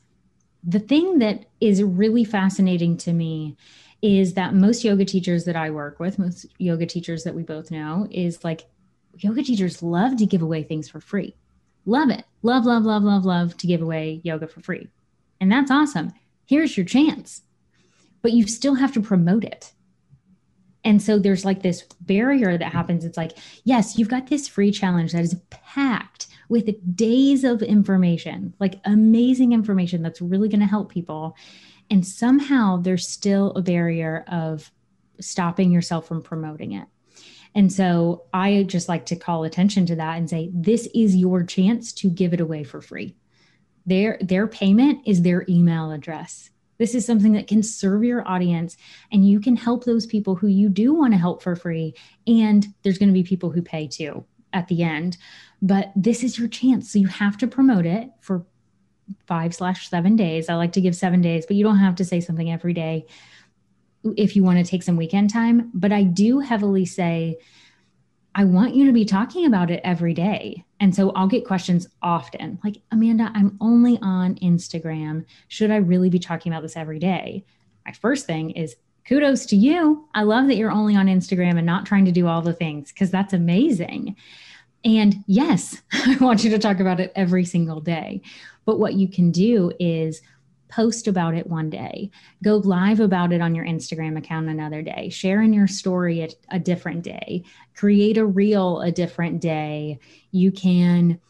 [0.63, 3.57] The thing that is really fascinating to me
[4.03, 7.71] is that most yoga teachers that I work with, most yoga teachers that we both
[7.71, 8.67] know, is like
[9.19, 11.37] yoga teachers love to give away things for free.
[11.87, 12.25] Love it.
[12.43, 14.89] Love, love, love, love, love to give away yoga for free.
[15.41, 16.13] And that's awesome.
[16.47, 17.43] Here's your chance.
[18.23, 19.73] But you still have to promote it.
[20.85, 23.05] And so there's like this barrier that happens.
[23.05, 28.55] It's like, yes, you've got this free challenge that is packed with days of information,
[28.61, 31.37] like amazing information that's really going to help people.
[31.91, 34.71] And somehow there's still a barrier of
[35.21, 36.87] stopping yourself from promoting it.
[37.55, 41.45] And so I just like to call attention to that and say, this is your
[41.45, 43.15] chance to give it away for free.
[43.87, 46.51] Their, their payment is their email address.
[46.79, 48.77] This is something that can serve your audience
[49.13, 51.95] and you can help those people who you do want to help for free.
[52.27, 55.17] And there's going to be people who pay too at the end
[55.65, 56.93] but this is your chance.
[56.93, 58.45] So you have to promote it for
[59.27, 60.51] five slash seven days.
[60.51, 63.07] I like to give seven days, but you don't have to say something every day
[64.17, 65.71] if you want to take some weekend time.
[65.75, 67.39] But I do heavily say,
[68.35, 70.65] I want you to be talking about it every day.
[70.81, 75.25] And so I'll get questions often like, Amanda, I'm only on Instagram.
[75.49, 77.45] Should I really be talking about this every day?
[77.87, 80.09] My first thing is kudos to you.
[80.15, 82.93] I love that you're only on Instagram and not trying to do all the things
[82.93, 84.17] because that's amazing.
[84.85, 88.23] And yes, I want you to talk about it every single day.
[88.65, 90.23] But what you can do is
[90.69, 92.11] post about it one day,
[92.43, 96.29] go live about it on your Instagram account another day, share in your story a,
[96.51, 99.99] a different day, create a reel a different day.
[100.31, 101.21] You can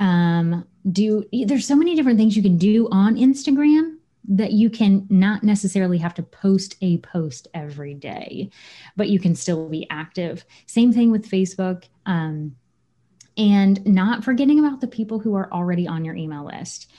[0.00, 5.06] um, do, there's so many different things you can do on Instagram that you can
[5.10, 8.50] not necessarily have to post a post every day,
[8.96, 10.44] but you can still be active.
[10.66, 11.84] Same thing with Facebook.
[12.06, 12.56] Um,
[13.36, 16.90] and not forgetting about the people who are already on your email list.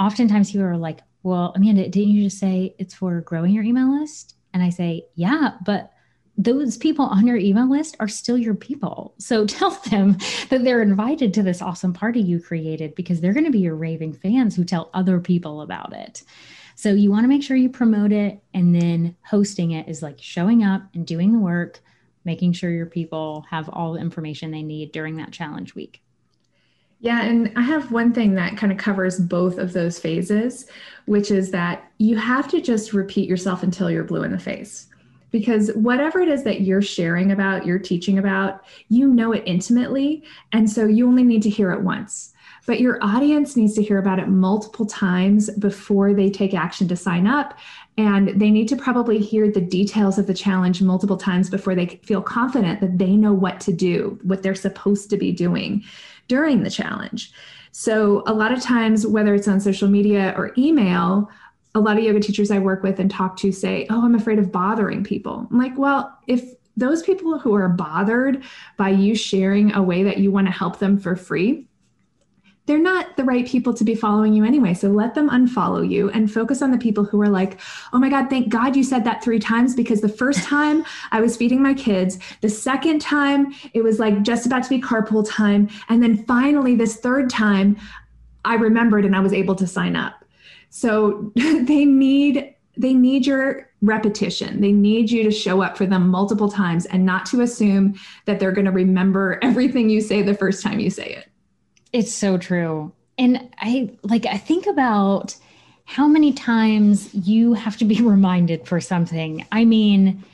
[0.00, 4.00] Oftentimes people are like, well, Amanda, didn't you just say it's for growing your email
[4.00, 4.34] list?
[4.54, 5.92] And I say, yeah, but
[6.38, 9.14] those people on your email list are still your people.
[9.18, 10.16] So tell them
[10.48, 13.76] that they're invited to this awesome party you created because they're going to be your
[13.76, 16.22] raving fans who tell other people about it.
[16.74, 20.16] So you want to make sure you promote it and then hosting it is like
[20.18, 21.80] showing up and doing the work
[22.24, 26.02] making sure your people have all the information they need during that challenge week.
[27.02, 30.66] Yeah, and I have one thing that kind of covers both of those phases,
[31.06, 34.86] which is that you have to just repeat yourself until you're blue in the face.
[35.30, 40.24] Because whatever it is that you're sharing about, you're teaching about, you know it intimately.
[40.52, 42.34] And so you only need to hear it once.
[42.66, 46.96] But your audience needs to hear about it multiple times before they take action to
[46.96, 47.58] sign up
[47.96, 51.86] and they need to probably hear the details of the challenge multiple times before they
[52.02, 55.82] feel confident that they know what to do, what they're supposed to be doing
[56.28, 57.32] during the challenge.
[57.72, 61.30] So, a lot of times, whether it's on social media or email,
[61.74, 64.38] a lot of yoga teachers I work with and talk to say, Oh, I'm afraid
[64.38, 65.46] of bothering people.
[65.50, 66.42] I'm like, Well, if
[66.76, 68.42] those people who are bothered
[68.76, 71.66] by you sharing a way that you want to help them for free,
[72.66, 74.74] they're not the right people to be following you anyway.
[74.74, 77.58] So let them unfollow you and focus on the people who are like,
[77.92, 81.20] oh my God, thank God you said that three times because the first time I
[81.20, 85.28] was feeding my kids, the second time it was like just about to be carpool
[85.28, 85.68] time.
[85.88, 87.76] And then finally, this third time,
[88.44, 90.24] I remembered and I was able to sign up.
[90.70, 94.60] So they need they need your repetition.
[94.60, 98.40] They need you to show up for them multiple times and not to assume that
[98.40, 101.29] they're going to remember everything you say the first time you say it.
[101.92, 102.92] It's so true.
[103.18, 105.36] And I like I think about
[105.84, 109.46] how many times you have to be reminded for something.
[109.52, 110.24] I mean,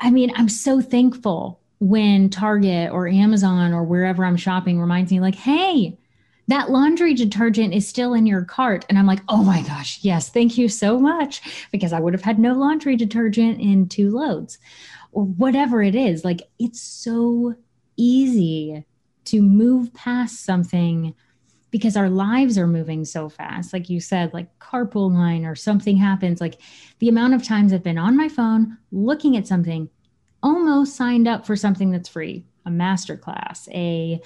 [0.00, 5.20] I mean, I'm so thankful when Target or Amazon or wherever I'm shopping reminds me
[5.20, 5.98] like, "Hey,
[6.48, 8.86] that laundry detergent is still in your cart.
[8.88, 11.42] And I'm like, oh my gosh, yes, thank you so much.
[11.72, 14.58] Because I would have had no laundry detergent in two loads
[15.12, 16.24] or whatever it is.
[16.24, 17.56] Like, it's so
[17.96, 18.84] easy
[19.26, 21.14] to move past something
[21.70, 23.72] because our lives are moving so fast.
[23.72, 26.40] Like you said, like carpool line or something happens.
[26.40, 26.60] Like
[27.00, 29.90] the amount of times I've been on my phone looking at something,
[30.42, 34.20] almost signed up for something that's free, a masterclass, a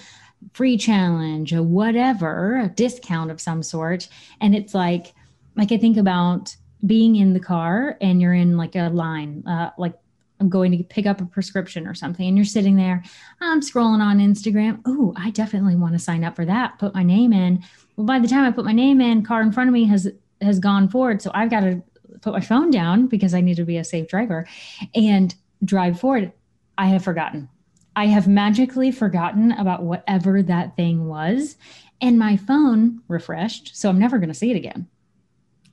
[0.53, 4.09] free challenge a whatever, a discount of some sort.
[4.41, 5.15] And it's like,
[5.57, 6.55] like I think about
[6.87, 9.95] being in the car and you're in like a line, uh, like
[10.41, 13.05] I'm going to pick up a prescription or something, and you're sitting there,
[13.41, 14.81] I'm scrolling on Instagram.
[14.87, 16.79] Oh, I definitely want to sign up for that.
[16.79, 17.63] Put my name in.
[17.97, 20.09] Well, by the time I put my name in, car in front of me has
[20.41, 21.21] has gone forward.
[21.21, 21.83] So I've got to
[22.23, 24.47] put my phone down because I need to be a safe driver
[24.95, 25.35] and
[25.65, 26.33] drive forward.
[26.79, 27.49] I have forgotten.
[27.95, 31.57] I have magically forgotten about whatever that thing was,
[32.01, 33.77] and my phone refreshed.
[33.77, 34.89] So I'm never going to see it again.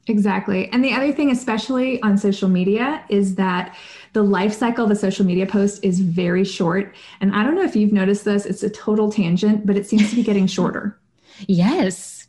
[0.07, 0.69] Exactly.
[0.71, 3.75] And the other thing, especially on social media, is that
[4.13, 6.95] the life cycle of a social media post is very short.
[7.19, 10.09] And I don't know if you've noticed this, it's a total tangent, but it seems
[10.09, 10.97] to be getting shorter.
[11.47, 12.27] yes.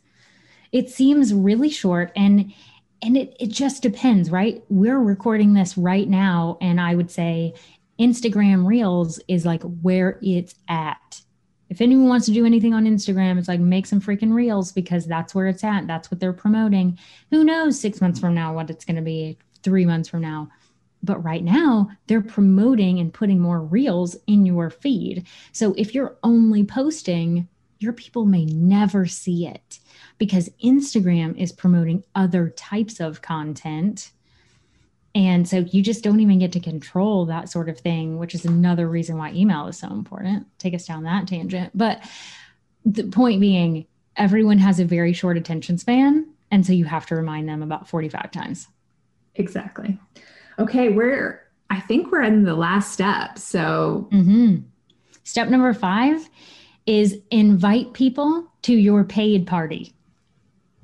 [0.71, 2.11] It seems really short.
[2.15, 2.53] And
[3.01, 4.61] and it, it just depends, right?
[4.67, 6.57] We're recording this right now.
[6.59, 7.53] And I would say
[7.97, 11.21] Instagram Reels is like where it's at.
[11.69, 15.05] If anyone wants to do anything on Instagram, it's like make some freaking reels because
[15.05, 15.87] that's where it's at.
[15.87, 16.97] That's what they're promoting.
[17.29, 20.49] Who knows six months from now what it's going to be, three months from now.
[21.03, 25.27] But right now, they're promoting and putting more reels in your feed.
[25.53, 27.47] So if you're only posting,
[27.79, 29.79] your people may never see it
[30.17, 34.11] because Instagram is promoting other types of content
[35.15, 38.45] and so you just don't even get to control that sort of thing, which is
[38.45, 40.45] another reason why email is so important.
[40.59, 41.71] Take us down that tangent.
[41.75, 42.01] But
[42.85, 46.27] the point being, everyone has a very short attention span.
[46.51, 48.67] And so you have to remind them about 45 times.
[49.35, 49.97] Exactly.
[50.57, 53.37] Okay, we're, I think we're in the last step.
[53.37, 54.57] So, mm-hmm.
[55.23, 56.29] step number five
[56.85, 59.93] is invite people to your paid party.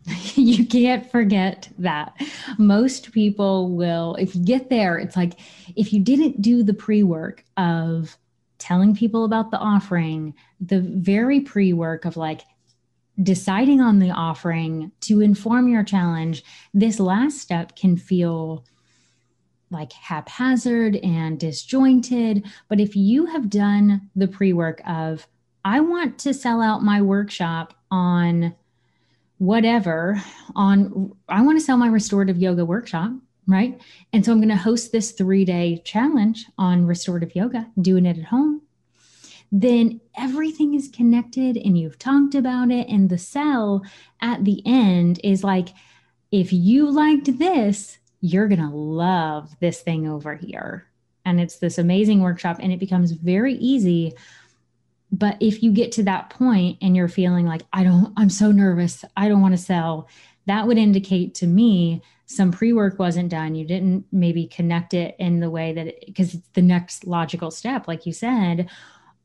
[0.35, 2.15] you can't forget that.
[2.57, 5.39] Most people will, if you get there, it's like
[5.75, 8.17] if you didn't do the pre work of
[8.57, 12.41] telling people about the offering, the very pre work of like
[13.21, 16.43] deciding on the offering to inform your challenge,
[16.73, 18.63] this last step can feel
[19.71, 22.45] like haphazard and disjointed.
[22.67, 25.27] But if you have done the pre work of,
[25.63, 28.53] I want to sell out my workshop on
[29.37, 30.21] whatever
[30.55, 33.11] on I want to sell my restorative yoga workshop,
[33.47, 33.79] right?
[34.13, 38.25] And so I'm going to host this 3-day challenge on restorative yoga, doing it at
[38.25, 38.61] home.
[39.51, 43.83] Then everything is connected and you've talked about it and the sell
[44.21, 45.69] at the end is like
[46.31, 50.87] if you liked this, you're going to love this thing over here.
[51.23, 54.13] And it's this amazing workshop and it becomes very easy
[55.11, 58.51] but if you get to that point and you're feeling like, I don't, I'm so
[58.51, 60.07] nervous, I don't want to sell,
[60.47, 63.55] that would indicate to me some pre work wasn't done.
[63.55, 67.51] You didn't maybe connect it in the way that, because it, it's the next logical
[67.51, 68.69] step, like you said,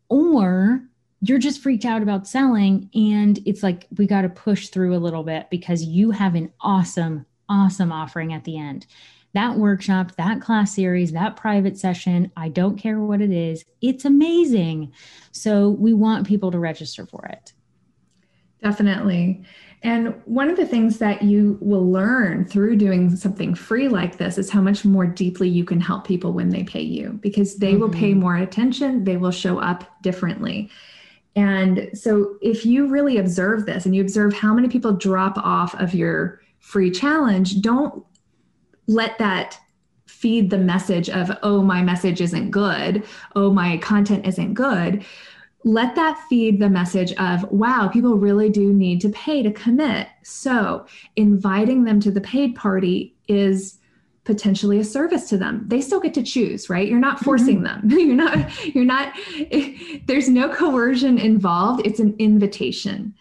[0.08, 0.82] or
[1.22, 2.90] you're just freaked out about selling.
[2.94, 6.52] And it's like, we got to push through a little bit because you have an
[6.60, 8.86] awesome, awesome offering at the end
[9.32, 14.04] that workshop, that class series, that private session, I don't care what it is, it's
[14.04, 14.92] amazing.
[15.32, 17.52] So we want people to register for it.
[18.62, 19.42] Definitely.
[19.82, 24.36] And one of the things that you will learn through doing something free like this
[24.36, 27.72] is how much more deeply you can help people when they pay you because they
[27.72, 27.80] mm-hmm.
[27.80, 28.20] will pay mm-hmm.
[28.20, 30.70] more attention, they will show up differently.
[31.34, 35.74] And so if you really observe this and you observe how many people drop off
[35.76, 38.04] of your free challenge, don't
[38.90, 39.58] let that
[40.06, 43.04] feed the message of, oh, my message isn't good,
[43.36, 45.04] oh, my content isn't good.
[45.62, 50.08] Let that feed the message of, wow, people really do need to pay to commit.
[50.24, 50.86] So
[51.16, 53.78] inviting them to the paid party is
[54.24, 57.88] potentially a service to them they still get to choose right you're not forcing mm-hmm.
[57.88, 59.14] them you're not you're not
[60.06, 63.14] there's no coercion involved it's an invitation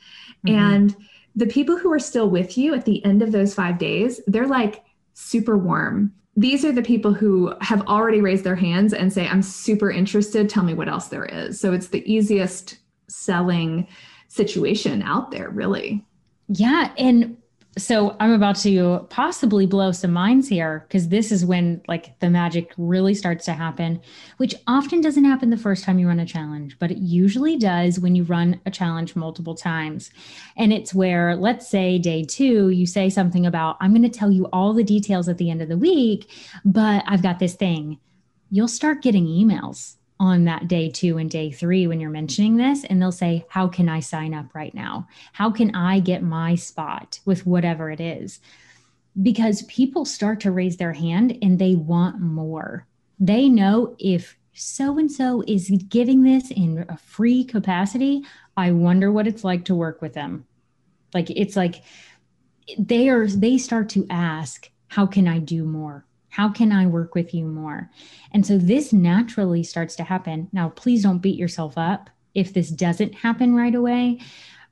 [0.45, 0.55] mm-hmm.
[0.55, 0.95] and
[1.39, 4.47] the people who are still with you at the end of those five days, they're
[4.47, 4.83] like
[5.19, 6.13] super warm.
[6.37, 10.49] These are the people who have already raised their hands and say, I'm super interested.
[10.49, 11.59] Tell me what else there is.
[11.59, 12.77] So it's the easiest
[13.09, 13.87] selling
[14.29, 16.05] situation out there, really.
[16.47, 16.93] Yeah.
[16.97, 17.35] And
[17.77, 22.29] so I'm about to possibly blow some minds here because this is when like the
[22.29, 24.01] magic really starts to happen,
[24.37, 27.99] which often doesn't happen the first time you run a challenge, but it usually does
[27.99, 30.09] when you run a challenge multiple times.
[30.57, 34.31] And it's where, let's say day two, you say something about, I'm going to tell
[34.31, 36.31] you all the details at the end of the week,
[36.65, 37.99] but I've got this thing.
[38.49, 42.83] You'll start getting emails on that day two and day three when you're mentioning this,
[42.83, 45.07] and they'll say, How can I sign up right now?
[45.33, 48.39] How can I get my spot with whatever it is?
[49.21, 52.85] Because people start to raise their hand and they want more.
[53.19, 58.23] They know if so and so is giving this in a free capacity,
[58.57, 60.45] I wonder what it's like to work with them.
[61.13, 61.83] Like, it's like
[62.77, 66.05] they are, they start to ask, How can I do more?
[66.39, 67.91] How can I work with you more?
[68.31, 70.47] And so this naturally starts to happen.
[70.53, 74.21] Now, please don't beat yourself up if this doesn't happen right away,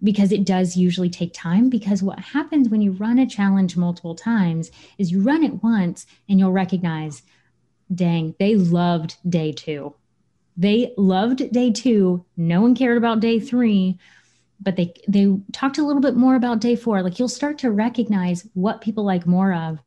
[0.01, 1.69] because it does usually take time.
[1.69, 6.05] Because what happens when you run a challenge multiple times is you run it once
[6.29, 7.21] and you'll recognize,
[7.93, 9.93] dang, they loved day two.
[10.55, 12.23] They loved day two.
[12.37, 13.99] No one cared about day three
[14.59, 17.69] but they they talked a little bit more about day four like you'll start to
[17.69, 19.77] recognize what people like more of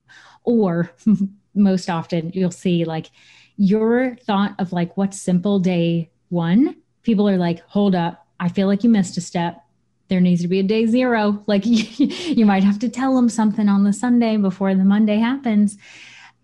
[0.44, 0.92] or
[1.54, 3.10] most often you'll see like
[3.56, 8.66] your thought of like what's simple day one, people are like, hold up, I feel
[8.66, 9.62] like you missed a step.
[10.08, 11.42] There needs to be a day zero.
[11.46, 15.76] Like you might have to tell them something on the Sunday before the Monday happens.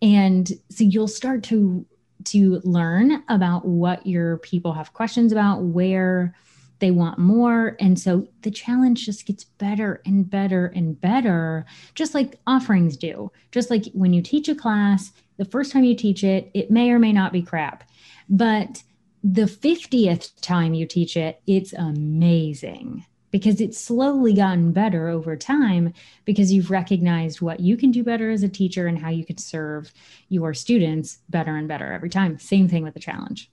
[0.02, 1.86] And so you'll start to
[2.24, 6.34] to learn about what your people have questions about, where
[6.78, 7.76] they want more.
[7.80, 11.64] And so the challenge just gets better and better and better,
[11.94, 13.30] just like offerings do.
[13.50, 16.90] Just like when you teach a class, the first time you teach it, it may
[16.90, 17.88] or may not be crap.
[18.28, 18.82] But
[19.22, 25.92] the 50th time you teach it, it's amazing because it's slowly gotten better over time
[26.24, 29.36] because you've recognized what you can do better as a teacher and how you can
[29.36, 29.92] serve
[30.28, 32.38] your students better and better every time.
[32.38, 33.50] Same thing with the challenge.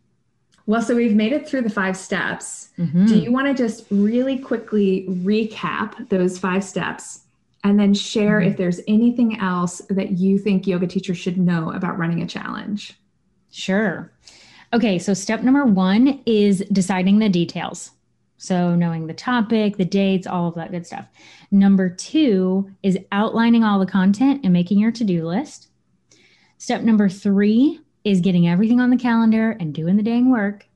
[0.66, 2.70] Well, so we've made it through the five steps.
[2.78, 3.06] Mm-hmm.
[3.06, 7.22] Do you want to just really quickly recap those five steps
[7.64, 8.52] and then share mm-hmm.
[8.52, 12.98] if there's anything else that you think yoga teachers should know about running a challenge?
[13.52, 14.12] Sure.
[14.74, 17.92] Okay, so step number one is deciding the details.
[18.38, 21.06] So, knowing the topic, the dates, all of that good stuff.
[21.52, 25.70] Number two is outlining all the content and making your to do list.
[26.58, 30.68] Step number three is getting everything on the calendar and doing the dang work.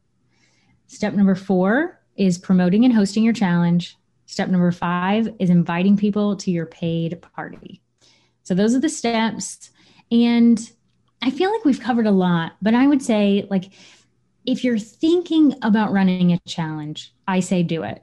[0.88, 3.98] Step number four is promoting and hosting your challenge.
[4.26, 7.82] Step number five is inviting people to your paid party.
[8.44, 9.72] So those are the steps.
[10.12, 10.60] And
[11.22, 13.72] I feel like we've covered a lot, but I would say, like,
[14.46, 18.02] if you're thinking about running a challenge, I say do it.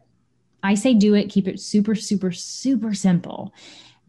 [0.62, 1.30] I say do it.
[1.30, 3.54] Keep it super, super, super simple.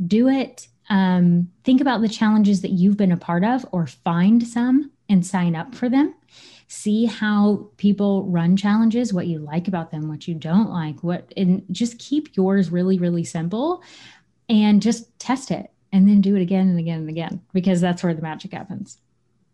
[0.05, 0.67] Do it.
[0.89, 5.25] Um, think about the challenges that you've been a part of or find some and
[5.25, 6.13] sign up for them.
[6.67, 11.31] See how people run challenges, what you like about them, what you don't like, what,
[11.37, 13.83] and just keep yours really, really simple
[14.49, 18.03] and just test it and then do it again and again and again because that's
[18.03, 18.99] where the magic happens.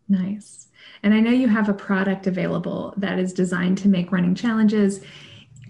[0.07, 0.67] Nice.
[1.03, 5.01] And I know you have a product available that is designed to make running challenges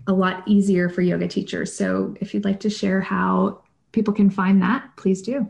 [0.07, 1.73] a lot easier for yoga teachers.
[1.73, 3.60] So if you'd like to share how
[3.91, 5.47] people can find that, please do.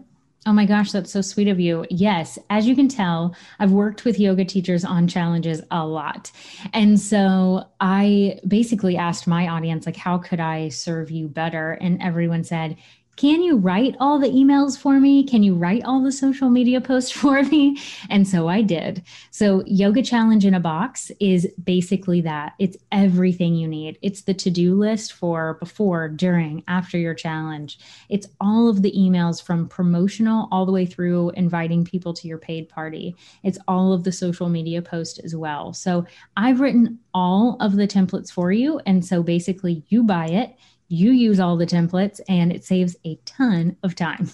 [0.47, 1.85] Oh my gosh, that's so sweet of you.
[1.91, 6.31] Yes, as you can tell, I've worked with yoga teachers on challenges a lot.
[6.73, 11.73] And so I basically asked my audience, like, how could I serve you better?
[11.73, 12.77] And everyone said,
[13.21, 15.23] can you write all the emails for me?
[15.23, 17.77] Can you write all the social media posts for me?
[18.09, 19.03] And so I did.
[19.29, 23.99] So, Yoga Challenge in a Box is basically that it's everything you need.
[24.01, 27.77] It's the to do list for before, during, after your challenge.
[28.09, 32.39] It's all of the emails from promotional all the way through inviting people to your
[32.39, 33.15] paid party.
[33.43, 35.73] It's all of the social media posts as well.
[35.73, 36.07] So,
[36.37, 38.79] I've written all of the templates for you.
[38.87, 40.55] And so, basically, you buy it
[40.91, 44.29] you use all the templates and it saves a ton of time.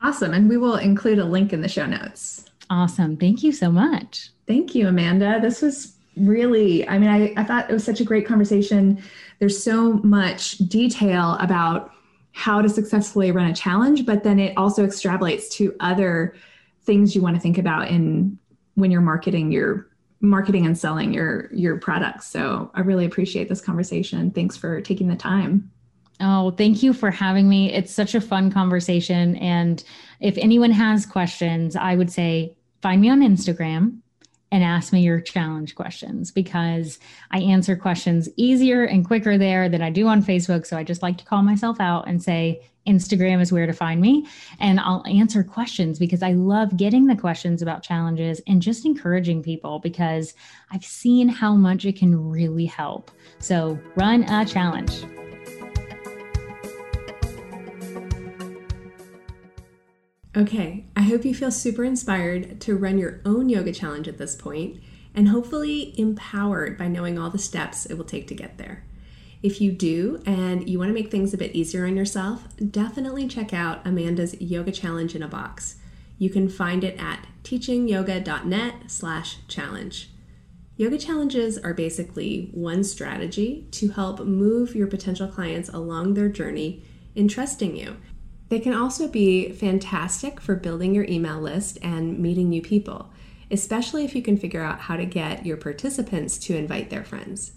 [0.00, 0.32] Awesome.
[0.32, 2.44] And we will include a link in the show notes.
[2.70, 3.16] Awesome.
[3.16, 4.30] Thank you so much.
[4.46, 5.40] Thank you, Amanda.
[5.40, 9.02] This was really, I mean, I, I thought it was such a great conversation.
[9.40, 11.90] There's so much detail about
[12.30, 16.34] how to successfully run a challenge, but then it also extrapolates to other
[16.84, 18.38] things you want to think about in
[18.74, 19.88] when you're marketing your
[20.20, 22.28] marketing and selling your your products.
[22.28, 24.30] So I really appreciate this conversation.
[24.30, 25.71] Thanks for taking the time.
[26.22, 27.72] Oh, thank you for having me.
[27.72, 29.34] It's such a fun conversation.
[29.36, 29.82] And
[30.20, 33.98] if anyone has questions, I would say find me on Instagram
[34.52, 37.00] and ask me your challenge questions because
[37.32, 40.66] I answer questions easier and quicker there than I do on Facebook.
[40.66, 44.00] So I just like to call myself out and say, Instagram is where to find
[44.00, 44.26] me.
[44.60, 49.42] And I'll answer questions because I love getting the questions about challenges and just encouraging
[49.42, 50.34] people because
[50.70, 53.10] I've seen how much it can really help.
[53.38, 55.04] So run a challenge.
[60.34, 64.34] Okay, I hope you feel super inspired to run your own yoga challenge at this
[64.34, 64.80] point
[65.14, 68.82] and hopefully empowered by knowing all the steps it will take to get there.
[69.42, 73.28] If you do and you want to make things a bit easier on yourself, definitely
[73.28, 75.76] check out Amanda's Yoga Challenge in a Box.
[76.16, 80.12] You can find it at teachingyoga.net slash challenge.
[80.78, 86.82] Yoga challenges are basically one strategy to help move your potential clients along their journey
[87.14, 87.96] in trusting you
[88.52, 93.08] they can also be fantastic for building your email list and meeting new people,
[93.50, 97.52] especially if you can figure out how to get your participants to invite their friends.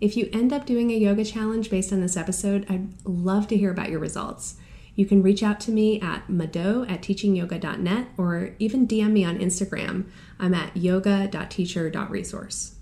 [0.00, 3.58] If you end up doing a yoga challenge based on this episode, I'd love to
[3.58, 4.56] hear about your results.
[4.94, 9.38] You can reach out to me at mado at teachingyoga.net or even DM me on
[9.38, 10.06] Instagram.
[10.40, 12.74] I'm at yoga.teacher.resource.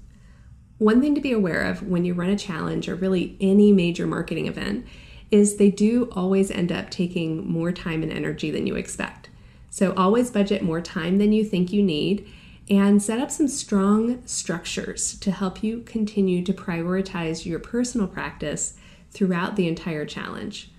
[0.79, 4.07] One thing to be aware of when you run a challenge or really any major
[4.07, 4.87] marketing event
[5.31, 9.29] is they do always end up taking more time and energy than you expect.
[9.71, 12.27] So always budget more time than you think you need
[12.69, 18.75] and set up some strong structures to help you continue to prioritize your personal practice
[19.11, 20.71] throughout the entire challenge.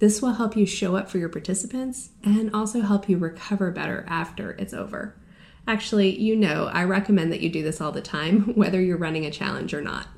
[0.00, 4.04] This will help you show up for your participants and also help you recover better
[4.08, 5.14] after it's over.
[5.66, 9.26] Actually, you know, I recommend that you do this all the time, whether you're running
[9.26, 10.08] a challenge or not.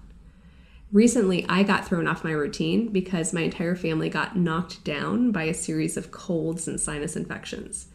[0.93, 5.45] Recently, I got thrown off my routine because my entire family got knocked down by
[5.45, 7.87] a series of colds and sinus infections.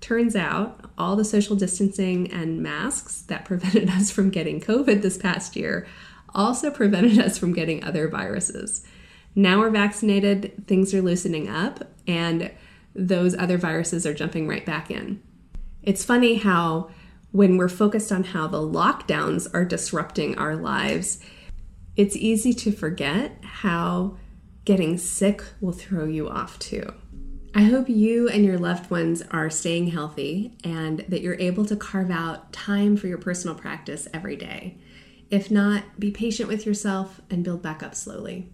[0.00, 5.18] Turns out, all the social distancing and masks that prevented us from getting COVID this
[5.18, 5.86] past year
[6.34, 8.86] also prevented us from getting other viruses.
[9.34, 12.50] Now we're vaccinated, things are loosening up, and
[12.94, 15.22] those other viruses are jumping right back in.
[15.82, 16.90] It's funny how,
[17.32, 21.20] when we're focused on how the lockdowns are disrupting our lives,
[22.00, 24.16] it's easy to forget how
[24.64, 26.94] getting sick will throw you off too.
[27.54, 31.76] I hope you and your loved ones are staying healthy and that you're able to
[31.76, 34.78] carve out time for your personal practice every day.
[35.28, 38.50] If not, be patient with yourself and build back up slowly.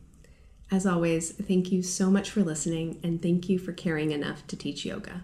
[0.73, 4.57] As always, thank you so much for listening and thank you for caring enough to
[4.57, 5.23] teach yoga.